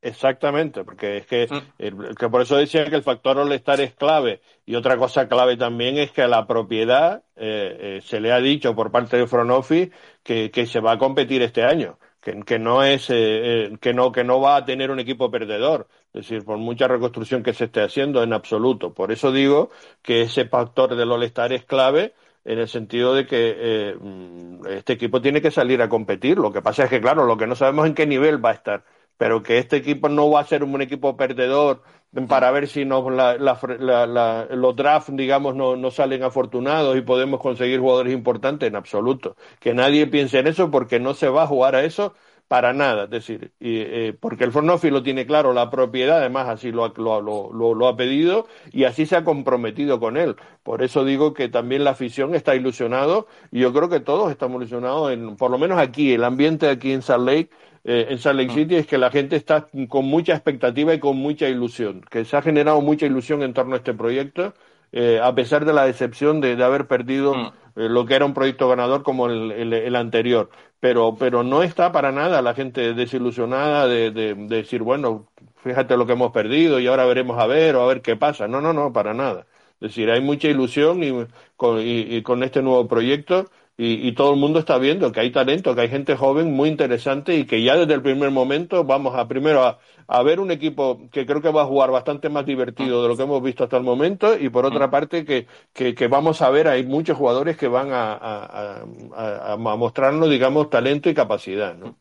[0.00, 2.14] Exactamente, porque es que, mm.
[2.14, 4.40] que por eso decía que el factor all-star es clave.
[4.64, 8.38] Y otra cosa clave también es que a la propiedad eh, eh, se le ha
[8.38, 9.90] dicho por parte de Front Office
[10.22, 14.12] que, que se va a competir este año, que, que no es eh, que no
[14.12, 15.88] que no va a tener un equipo perdedor.
[16.12, 18.94] Es decir, por mucha reconstrucción que se esté haciendo, en absoluto.
[18.94, 19.70] Por eso digo
[20.02, 25.20] que ese factor del all-star es clave en el sentido de que mm, este equipo
[25.20, 26.38] tiene que salir a competir.
[26.38, 28.54] Lo que pasa es que, claro, lo que no sabemos en qué nivel va a
[28.54, 28.84] estar
[29.18, 31.82] pero que este equipo no va a ser un equipo perdedor
[32.26, 38.14] para ver si nos, los drafts, digamos, no, no, salen afortunados y podemos conseguir jugadores
[38.14, 39.36] importantes, en absoluto.
[39.60, 42.14] Que nadie piense en eso porque no se va a jugar a eso
[42.48, 43.04] para nada.
[43.04, 46.88] Es decir, y, eh, porque el Fornofi lo tiene claro, la propiedad además así lo,
[46.96, 50.36] lo, lo, lo, ha pedido y así se ha comprometido con él.
[50.62, 54.56] Por eso digo que también la afición está ilusionado y yo creo que todos estamos
[54.62, 57.50] ilusionados, en, por lo menos aquí, el ambiente aquí en Salt Lake
[57.90, 61.16] eh, en Salt Lake City es que la gente está con mucha expectativa y con
[61.16, 64.52] mucha ilusión, que se ha generado mucha ilusión en torno a este proyecto,
[64.92, 67.46] eh, a pesar de la decepción de, haber perdido mm.
[67.76, 70.50] eh, lo que era un proyecto ganador como el, anterior.
[70.80, 75.26] Pero, pero no está para nada la gente desilusionada de, decir, bueno,
[75.56, 78.46] fíjate lo que hemos perdido y ahora veremos a ver o a ver qué pasa.
[78.48, 79.46] No, no, no, para nada.
[79.80, 83.46] Es decir, hay mucha ilusión y con este nuevo proyecto
[83.80, 87.36] y, todo el mundo está viendo que hay talento, que hay gente joven muy interesante
[87.36, 91.24] y que ya desde el primer momento vamos a primero a, ver un equipo que
[91.24, 93.84] creo que va a jugar bastante más divertido de lo que hemos visto hasta el
[93.84, 94.90] momento y por otra mm.
[94.90, 100.28] parte que, que, vamos a ver, hay muchos jugadores que van a, a, a mostrarnos,
[100.28, 101.76] digamos, talento y capacidad.
[101.76, 101.94] ¿no?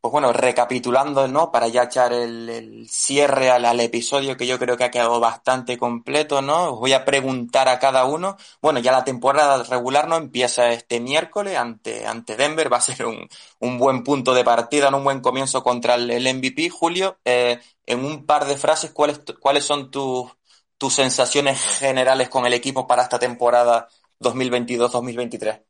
[0.00, 1.50] Pues bueno, recapitulando, ¿no?
[1.50, 6.40] Para ya echar el, cierre al, episodio que yo creo que ha quedado bastante completo,
[6.40, 6.72] ¿no?
[6.74, 8.36] Os voy a preguntar a cada uno.
[8.62, 12.72] Bueno, ya la temporada regular no empieza este miércoles ante, ante Denver.
[12.72, 13.28] Va a ser un,
[13.58, 16.70] un buen punto de partida, un buen comienzo contra el, MVP.
[16.70, 20.30] Julio, eh, en un par de frases, ¿cuáles, cuáles son tus,
[20.78, 23.88] tus sensaciones generales con el equipo para esta temporada
[24.20, 25.67] 2022-2023?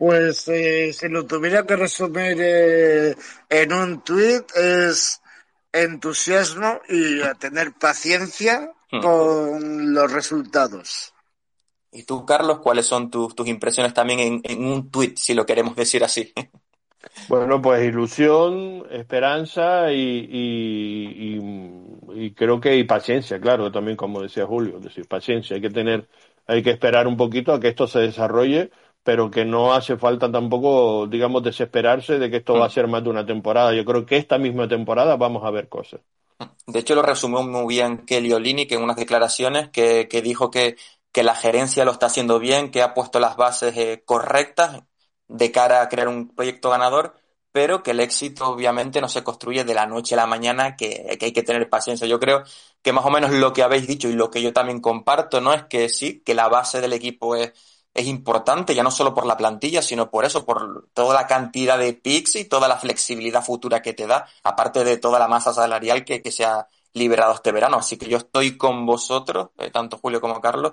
[0.00, 3.14] Pues eh, si lo tuviera que resumir eh,
[3.50, 5.20] en un tuit es
[5.70, 9.00] entusiasmo y a tener paciencia hmm.
[9.02, 11.12] con los resultados.
[11.92, 15.76] ¿Y tú, Carlos, cuáles son tus, tus impresiones también en, un tuit, si lo queremos
[15.76, 16.32] decir así?
[17.28, 21.38] Bueno, pues ilusión, esperanza y, y,
[22.14, 25.70] y, creo que y paciencia, claro, también como decía Julio, es decir, paciencia, hay que
[25.70, 26.08] tener,
[26.46, 28.70] hay que esperar un poquito a que esto se desarrolle
[29.02, 32.72] pero que no hace falta tampoco, digamos, desesperarse de que esto va a mm.
[32.72, 33.74] ser más de una temporada.
[33.74, 36.00] Yo creo que esta misma temporada vamos a ver cosas.
[36.66, 40.76] De hecho, lo resumió muy bien Kelly Olinick en unas declaraciones que, que dijo que,
[41.12, 44.82] que, la gerencia lo está haciendo bien, que ha puesto las bases eh, correctas
[45.28, 47.14] de cara a crear un proyecto ganador,
[47.52, 51.16] pero que el éxito obviamente no se construye de la noche a la mañana, que,
[51.18, 52.06] que hay que tener paciencia.
[52.06, 52.42] Yo creo
[52.82, 55.52] que más o menos lo que habéis dicho y lo que yo también comparto, ¿no?
[55.52, 57.52] Es que sí, que la base del equipo es
[57.94, 61.78] es importante, ya no solo por la plantilla, sino por eso, por toda la cantidad
[61.78, 65.52] de picks y toda la flexibilidad futura que te da, aparte de toda la masa
[65.52, 67.78] salarial que, que se ha liberado este verano.
[67.78, 70.72] Así que yo estoy con vosotros, eh, tanto Julio como Carlos,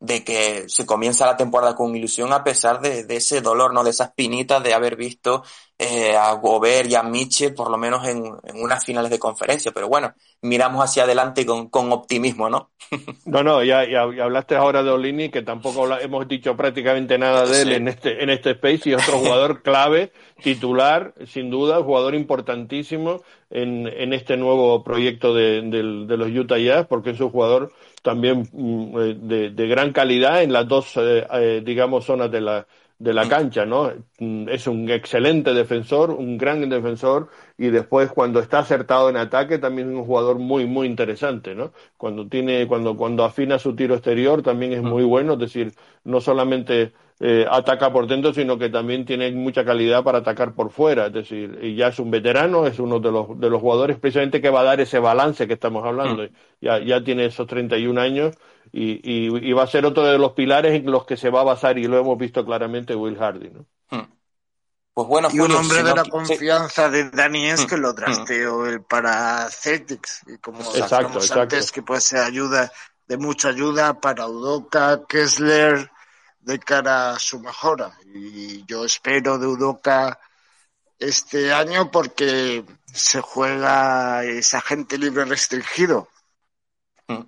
[0.00, 3.82] de que se comienza la temporada con ilusión a pesar de, de ese dolor, ¿no?
[3.84, 5.42] De esas pinitas de haber visto
[5.78, 9.70] eh, a Gobert y a Miche por lo menos en, en, unas finales de conferencia.
[9.72, 10.12] Pero bueno,
[10.42, 12.70] miramos hacia adelante con, con optimismo, ¿no?
[13.26, 17.62] no, no, ya, ya, hablaste ahora de Olini, que tampoco hemos dicho prácticamente nada de
[17.62, 20.10] él en este, en este space y otro jugador clave,
[20.42, 26.58] titular, sin duda, jugador importantísimo en, en este nuevo proyecto de, de, de los Utah
[26.58, 27.72] Jazz, porque es un jugador
[28.02, 32.40] también mm, eh, de, de, gran calidad en las dos, eh, eh, digamos, zonas de
[32.40, 32.66] la,
[32.98, 33.92] de la cancha, ¿no?
[34.18, 39.58] Mm, es un excelente defensor, un gran defensor, y después cuando está acertado en ataque
[39.58, 41.72] también es un jugador muy, muy interesante, ¿no?
[41.96, 45.72] Cuando tiene, cuando, cuando afina su tiro exterior también es muy bueno, es decir,
[46.04, 50.70] no solamente eh, ataca por dentro, sino que también tiene mucha calidad para atacar por
[50.70, 51.06] fuera.
[51.06, 54.40] Es decir, y ya es un veterano, es uno de los, de los jugadores precisamente
[54.40, 56.22] que va a dar ese balance que estamos hablando.
[56.22, 56.28] Mm.
[56.60, 58.36] Ya, ya tiene esos 31 años
[58.72, 61.40] y, y, y, va a ser otro de los pilares en los que se va
[61.40, 63.50] a basar, y lo hemos visto claramente, Will Hardy.
[63.50, 63.66] ¿no?
[63.90, 64.06] Mm.
[64.94, 67.66] Pues bueno, y un hombre de la confianza de Dani es mm.
[67.66, 70.22] que lo trasteó para Celtics.
[70.26, 72.70] Y como exacto, antes, que puede ser ayuda,
[73.06, 75.90] de mucha ayuda para Udoka, Kessler,
[76.48, 77.92] de cara a su mejora.
[78.14, 80.18] Y yo espero de Udoca
[80.98, 86.08] este año porque se juega esa gente libre restringido.
[87.06, 87.24] Mm.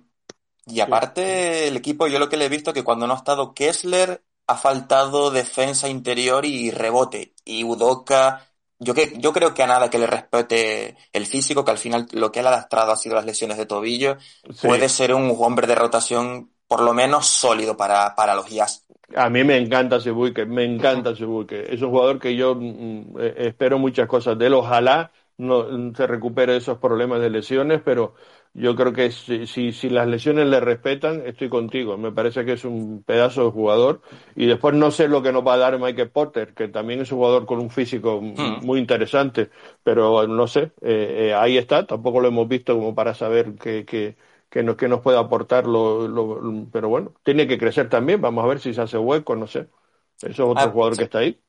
[0.65, 3.53] Y aparte, el equipo, yo lo que le he visto que cuando no ha estado
[3.53, 7.35] Kessler, ha faltado defensa interior y rebote.
[7.45, 8.49] Y Udoca,
[8.79, 12.07] yo, que, yo creo que a nada que le respete el físico, que al final
[12.13, 14.17] lo que le ha lastrado ha sido las lesiones de tobillo,
[14.63, 18.85] puede ser un hombre de rotación por lo menos sólido para, para los Jazz.
[19.13, 21.65] A mí me encanta Sebuike, me encanta Sebuike.
[21.69, 24.53] Es un jugador que yo mm, mm, eh, espero muchas cosas de él.
[24.53, 28.13] Ojalá no se recupere esos problemas de lesiones, pero
[28.53, 31.97] yo creo que si, si, si, las lesiones le respetan, estoy contigo.
[31.97, 33.99] Me parece que es un pedazo de jugador.
[34.37, 37.11] Y después no sé lo que nos va a dar Michael Porter, que también es
[37.11, 38.65] un jugador con un físico hmm.
[38.65, 39.49] muy interesante,
[39.83, 41.85] pero no sé, eh, eh, ahí está.
[41.85, 44.15] Tampoco lo hemos visto como para saber que, que
[44.51, 48.43] que nos, que nos puede aportar, lo, lo, pero bueno, tiene que crecer también, vamos
[48.43, 49.69] a ver si se hace hueco, no sé.
[50.17, 51.41] Eso es otro ah, jugador que está ahí.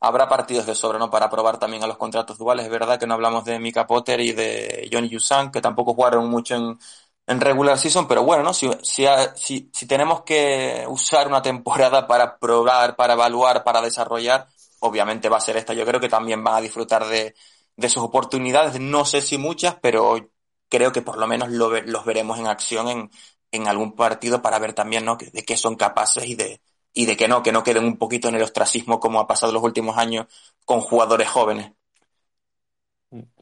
[0.00, 1.10] Habrá partidos de sobra, ¿no?
[1.10, 2.64] Para probar también a los contratos duales.
[2.64, 6.30] Es verdad que no hablamos de Mika Potter y de Johnny Yusan, que tampoco jugaron
[6.30, 6.78] mucho en,
[7.26, 8.54] en regular season, pero bueno, ¿no?
[8.54, 14.46] Si, si, si, si tenemos que usar una temporada para probar, para evaluar, para desarrollar,
[14.78, 15.74] obviamente va a ser esta.
[15.74, 17.34] Yo creo que también van a disfrutar de,
[17.76, 18.78] de sus oportunidades.
[18.80, 20.33] No sé si muchas, pero
[20.68, 23.10] creo que por lo menos lo, los veremos en acción en,
[23.50, 25.16] en algún partido para ver también ¿no?
[25.16, 26.60] de qué son capaces y de,
[26.92, 29.52] y de que no, que no queden un poquito en el ostracismo como ha pasado
[29.52, 30.26] los últimos años
[30.64, 31.72] con jugadores jóvenes.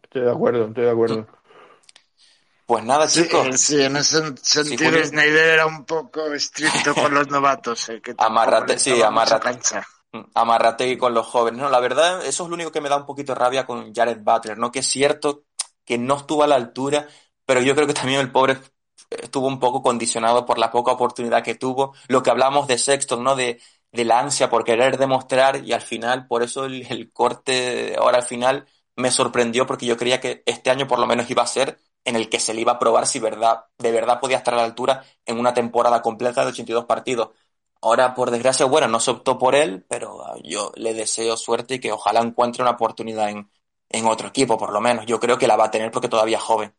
[0.02, 1.26] Estoy de acuerdo, estoy de acuerdo.
[2.66, 3.60] Pues nada, chicos.
[3.60, 7.88] Sí, en ese sentido Snyder era un poco estricto con los novatos.
[7.90, 9.58] Eh, que amarrate, sí, amarrate.
[10.12, 11.60] Mm, amarrate con los jóvenes.
[11.60, 13.92] No, la verdad, eso es lo único que me da un poquito de rabia con
[13.94, 14.70] Jared Butler, ¿no?
[14.70, 15.44] Que es cierto
[15.84, 17.08] que no estuvo a la altura,
[17.46, 18.58] pero yo creo que también el pobre
[19.10, 21.94] estuvo un poco condicionado por la poca oportunidad que tuvo.
[22.08, 23.36] Lo que hablamos de Sexton, ¿no?
[23.36, 23.60] De
[23.92, 28.18] de la ansia por querer demostrar y al final, por eso el, el corte ahora
[28.18, 28.66] al final
[28.96, 32.16] me sorprendió porque yo creía que este año por lo menos iba a ser en
[32.16, 34.64] el que se le iba a probar si verdad, de verdad podía estar a la
[34.64, 37.30] altura en una temporada completa de 82 partidos.
[37.80, 41.80] Ahora, por desgracia, bueno, no se optó por él, pero yo le deseo suerte y
[41.80, 43.50] que ojalá encuentre una oportunidad en,
[43.92, 45.06] en otro equipo, por lo menos.
[45.06, 46.72] Yo creo que la va a tener porque todavía es joven.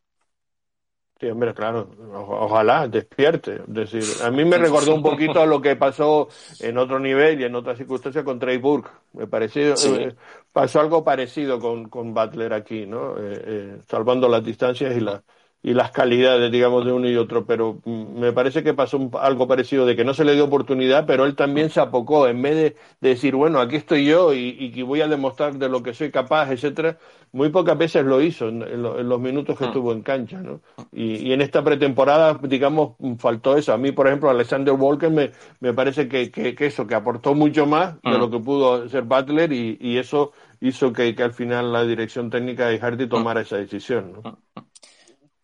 [1.20, 3.62] Sí, hombre, claro, ojalá despierte.
[3.68, 7.40] Es decir, a mí me recordó un poquito a lo que pasó en otro nivel
[7.40, 8.90] y en otras circunstancias con Trey Burke.
[9.12, 10.14] Me pareció, eh,
[10.52, 13.16] pasó algo parecido con, con Butler aquí, ¿no?
[13.16, 15.22] Eh, eh, salvando las distancias y la,
[15.64, 19.48] y las calidades, digamos, de uno y otro, pero mm, me parece que pasó algo
[19.48, 22.54] parecido de que no se le dio oportunidad, pero él también se apocó, en vez
[22.54, 26.10] de, decir, bueno, aquí estoy yo y, que voy a demostrar de lo que soy
[26.10, 26.98] capaz, etcétera,
[27.32, 29.68] muy pocas veces lo hizo en, los minutos que ah.
[29.68, 30.60] estuvo en cancha, ¿no?
[30.92, 33.72] Y, en esta pretemporada, digamos, faltó eso.
[33.72, 37.64] A mí, por ejemplo, Alexander Walker me, me parece que, que, eso, que aportó mucho
[37.64, 38.30] más de lo ah.
[38.30, 42.66] que pudo ser Butler y, y eso hizo que, que, al final la dirección técnica
[42.66, 44.38] de Hardy tomara esa decisión, ¿no?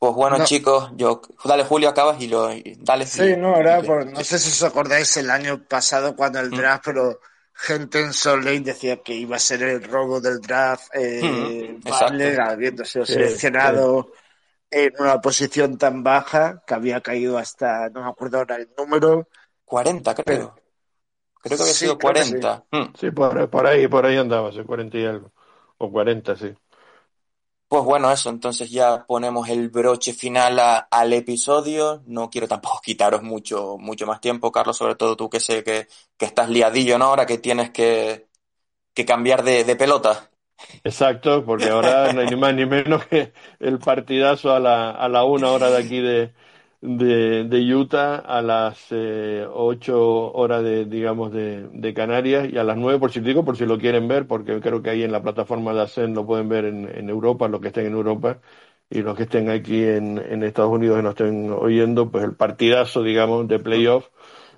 [0.01, 2.49] Pues bueno, chicos, yo, dale Julio, acabas y lo,
[2.79, 3.05] dale.
[3.05, 6.57] Sí, no, era por, no sé si os acordáis el año pasado cuando el mm.
[6.57, 7.21] draft, pero
[7.53, 12.41] gente en Salt Lake decía que iba a ser el robo del draft, eh, mm,
[12.41, 14.11] habiendo sido seleccionado
[14.71, 19.29] en una posición tan baja que había caído hasta, no me acuerdo ahora el número.
[19.67, 20.55] 40, creo.
[21.43, 22.57] creo que había sido 40.
[22.73, 22.93] Sí, mm.
[22.99, 25.31] sí por, por, ahí, por ahí andaba, 40 y algo.
[25.77, 26.55] O 40, sí.
[27.71, 30.59] Pues bueno, eso, entonces ya ponemos el broche final
[30.91, 32.03] al episodio.
[32.07, 35.89] No quiero tampoco quitaros mucho, mucho más tiempo, Carlos, sobre todo tú que sé que,
[36.19, 37.07] que estás liadillo, ¿no?
[37.07, 38.29] Ahora que tienes que,
[38.95, 40.31] que cambiar de, de pelota.
[40.85, 45.09] Exacto, porque ahora no hay ni más ni menos que el partidazo a la, a
[45.09, 46.35] la una hora de aquí de,
[46.81, 52.65] de, de Utah a las eh, 8 horas de, digamos, de, de, Canarias y a
[52.65, 55.13] las 9 por si digo, por si lo quieren ver, porque creo que ahí en
[55.13, 58.41] la plataforma de ASEN lo pueden ver en, en Europa, los que estén en Europa
[58.89, 62.35] y los que estén aquí en, en Estados Unidos y nos estén oyendo, pues el
[62.35, 64.09] partidazo, digamos, de playoff,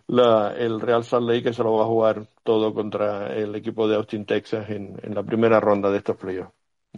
[0.06, 3.88] la, el Real Salt Lake que se lo va a jugar todo contra el equipo
[3.88, 6.52] de Austin, Texas en, en la primera ronda de estos playoffs.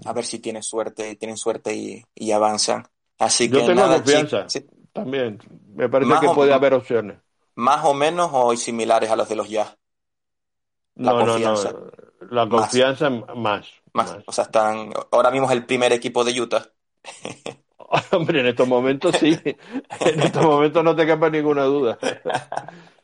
[0.04, 2.86] A ver si tienen suerte, tienen suerte y, y avanzan.
[3.18, 4.46] Así Yo que tengo confianza.
[4.94, 5.38] También,
[5.74, 7.18] me parece que puede haber opciones.
[7.56, 9.76] ¿Más o menos o similares a los de los ya
[10.96, 11.72] La no, confianza.
[11.72, 11.90] no, no.
[12.30, 13.66] La confianza más.
[13.92, 14.18] más.
[14.26, 14.92] O sea, están.
[15.12, 16.66] Ahora mismo es el primer equipo de Utah.
[18.12, 19.38] Hombre, en estos momentos sí.
[19.44, 21.98] en estos momentos no te quepa ninguna duda.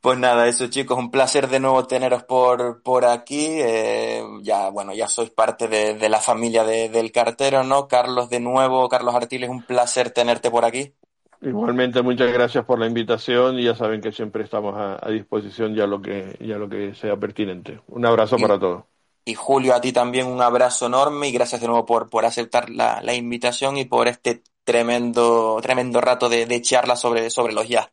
[0.00, 3.46] Pues nada, eso chicos, un placer de nuevo teneros por, por aquí.
[3.60, 7.86] Eh, ya, bueno, ya sois parte de, de la familia de, del cartero, ¿no?
[7.88, 10.94] Carlos, de nuevo, Carlos Artiles, un placer tenerte por aquí.
[11.42, 15.86] Igualmente, muchas gracias por la invitación y ya saben que siempre estamos a, disposición ya
[15.86, 17.80] lo que ya lo que sea pertinente.
[17.88, 18.84] Un abrazo para todos.
[19.24, 22.68] Y Julio, a ti también un abrazo enorme y gracias de nuevo por, por aceptar
[22.68, 27.68] la, la invitación y por este tremendo, tremendo rato de, de charla sobre, sobre los
[27.68, 27.90] ya.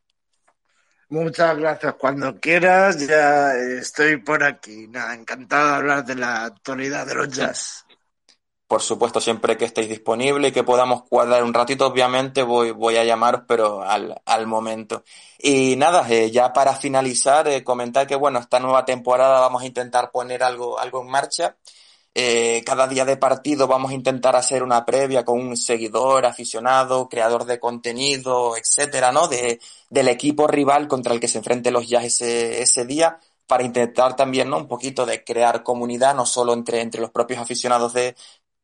[1.09, 1.93] Muchas gracias.
[1.93, 4.87] Cuando quieras, ya estoy por aquí.
[4.89, 7.86] Nada, encantado de hablar de la actualidad de los jazz
[8.67, 12.97] por supuesto, siempre que estéis disponibles y que podamos cuadrar un ratito, obviamente voy, voy
[12.97, 15.03] a llamaros, pero al, al momento.
[15.39, 19.65] Y nada, eh, ya para finalizar, eh, comentar que bueno, esta nueva temporada vamos a
[19.65, 21.55] intentar poner algo, algo en marcha.
[22.13, 27.07] Eh, cada día de partido vamos a intentar hacer una previa con un seguidor, aficionado,
[27.07, 29.27] creador de contenido, etcétera, ¿no?
[29.27, 29.59] De,
[29.89, 34.15] del equipo rival contra el que se enfrenten los Jazz ese, ese día para intentar
[34.15, 34.57] también, ¿no?
[34.57, 38.15] Un poquito de crear comunidad, no solo entre, entre los propios aficionados de,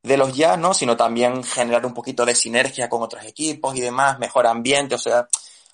[0.04, 0.74] de los ya, ¿no?
[0.74, 4.98] Sino también generar un poquito de sinergia con otros equipos y demás, mejor ambiente, o
[4.98, 5.28] sea,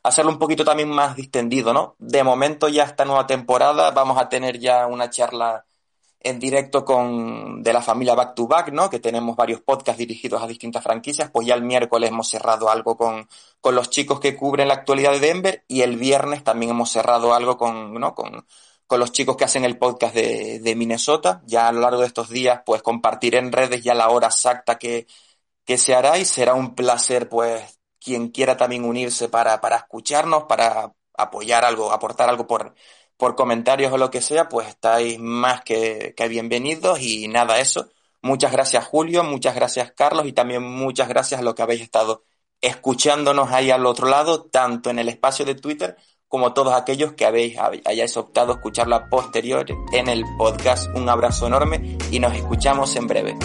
[0.04, 1.96] hacerlo un poquito también más distendido, ¿no?
[2.00, 5.66] De momento ya esta nueva temporada vamos a tener ya una charla
[6.22, 8.90] en directo con de la familia Back to Back, ¿no?
[8.90, 12.98] Que tenemos varios podcasts dirigidos a distintas franquicias, pues ya el miércoles hemos cerrado algo
[12.98, 13.28] con,
[13.62, 17.34] con los chicos que cubren la actualidad de Denver y el viernes también hemos cerrado
[17.34, 18.14] algo con, ¿no?
[18.16, 18.46] Con,
[18.90, 21.44] con los chicos que hacen el podcast de, de, Minnesota.
[21.46, 24.80] Ya a lo largo de estos días, pues compartiré en redes ya la hora exacta
[24.80, 25.08] que,
[25.66, 30.46] que se hará y será un placer, pues, quien quiera también unirse para, para escucharnos,
[30.46, 32.74] para apoyar algo, aportar algo por,
[33.18, 37.90] por comentarios o lo que sea, pues estáis más que, que bienvenidos y nada, eso.
[38.24, 42.24] Muchas gracias Julio, muchas gracias Carlos y también muchas gracias a los que habéis estado
[42.62, 45.96] escuchándonos ahí al otro lado, tanto en el espacio de Twitter
[46.30, 50.88] como todos aquellos que habéis, hayáis optado a escucharla posterior en el podcast.
[50.96, 53.36] Un abrazo enorme y nos escuchamos en breve.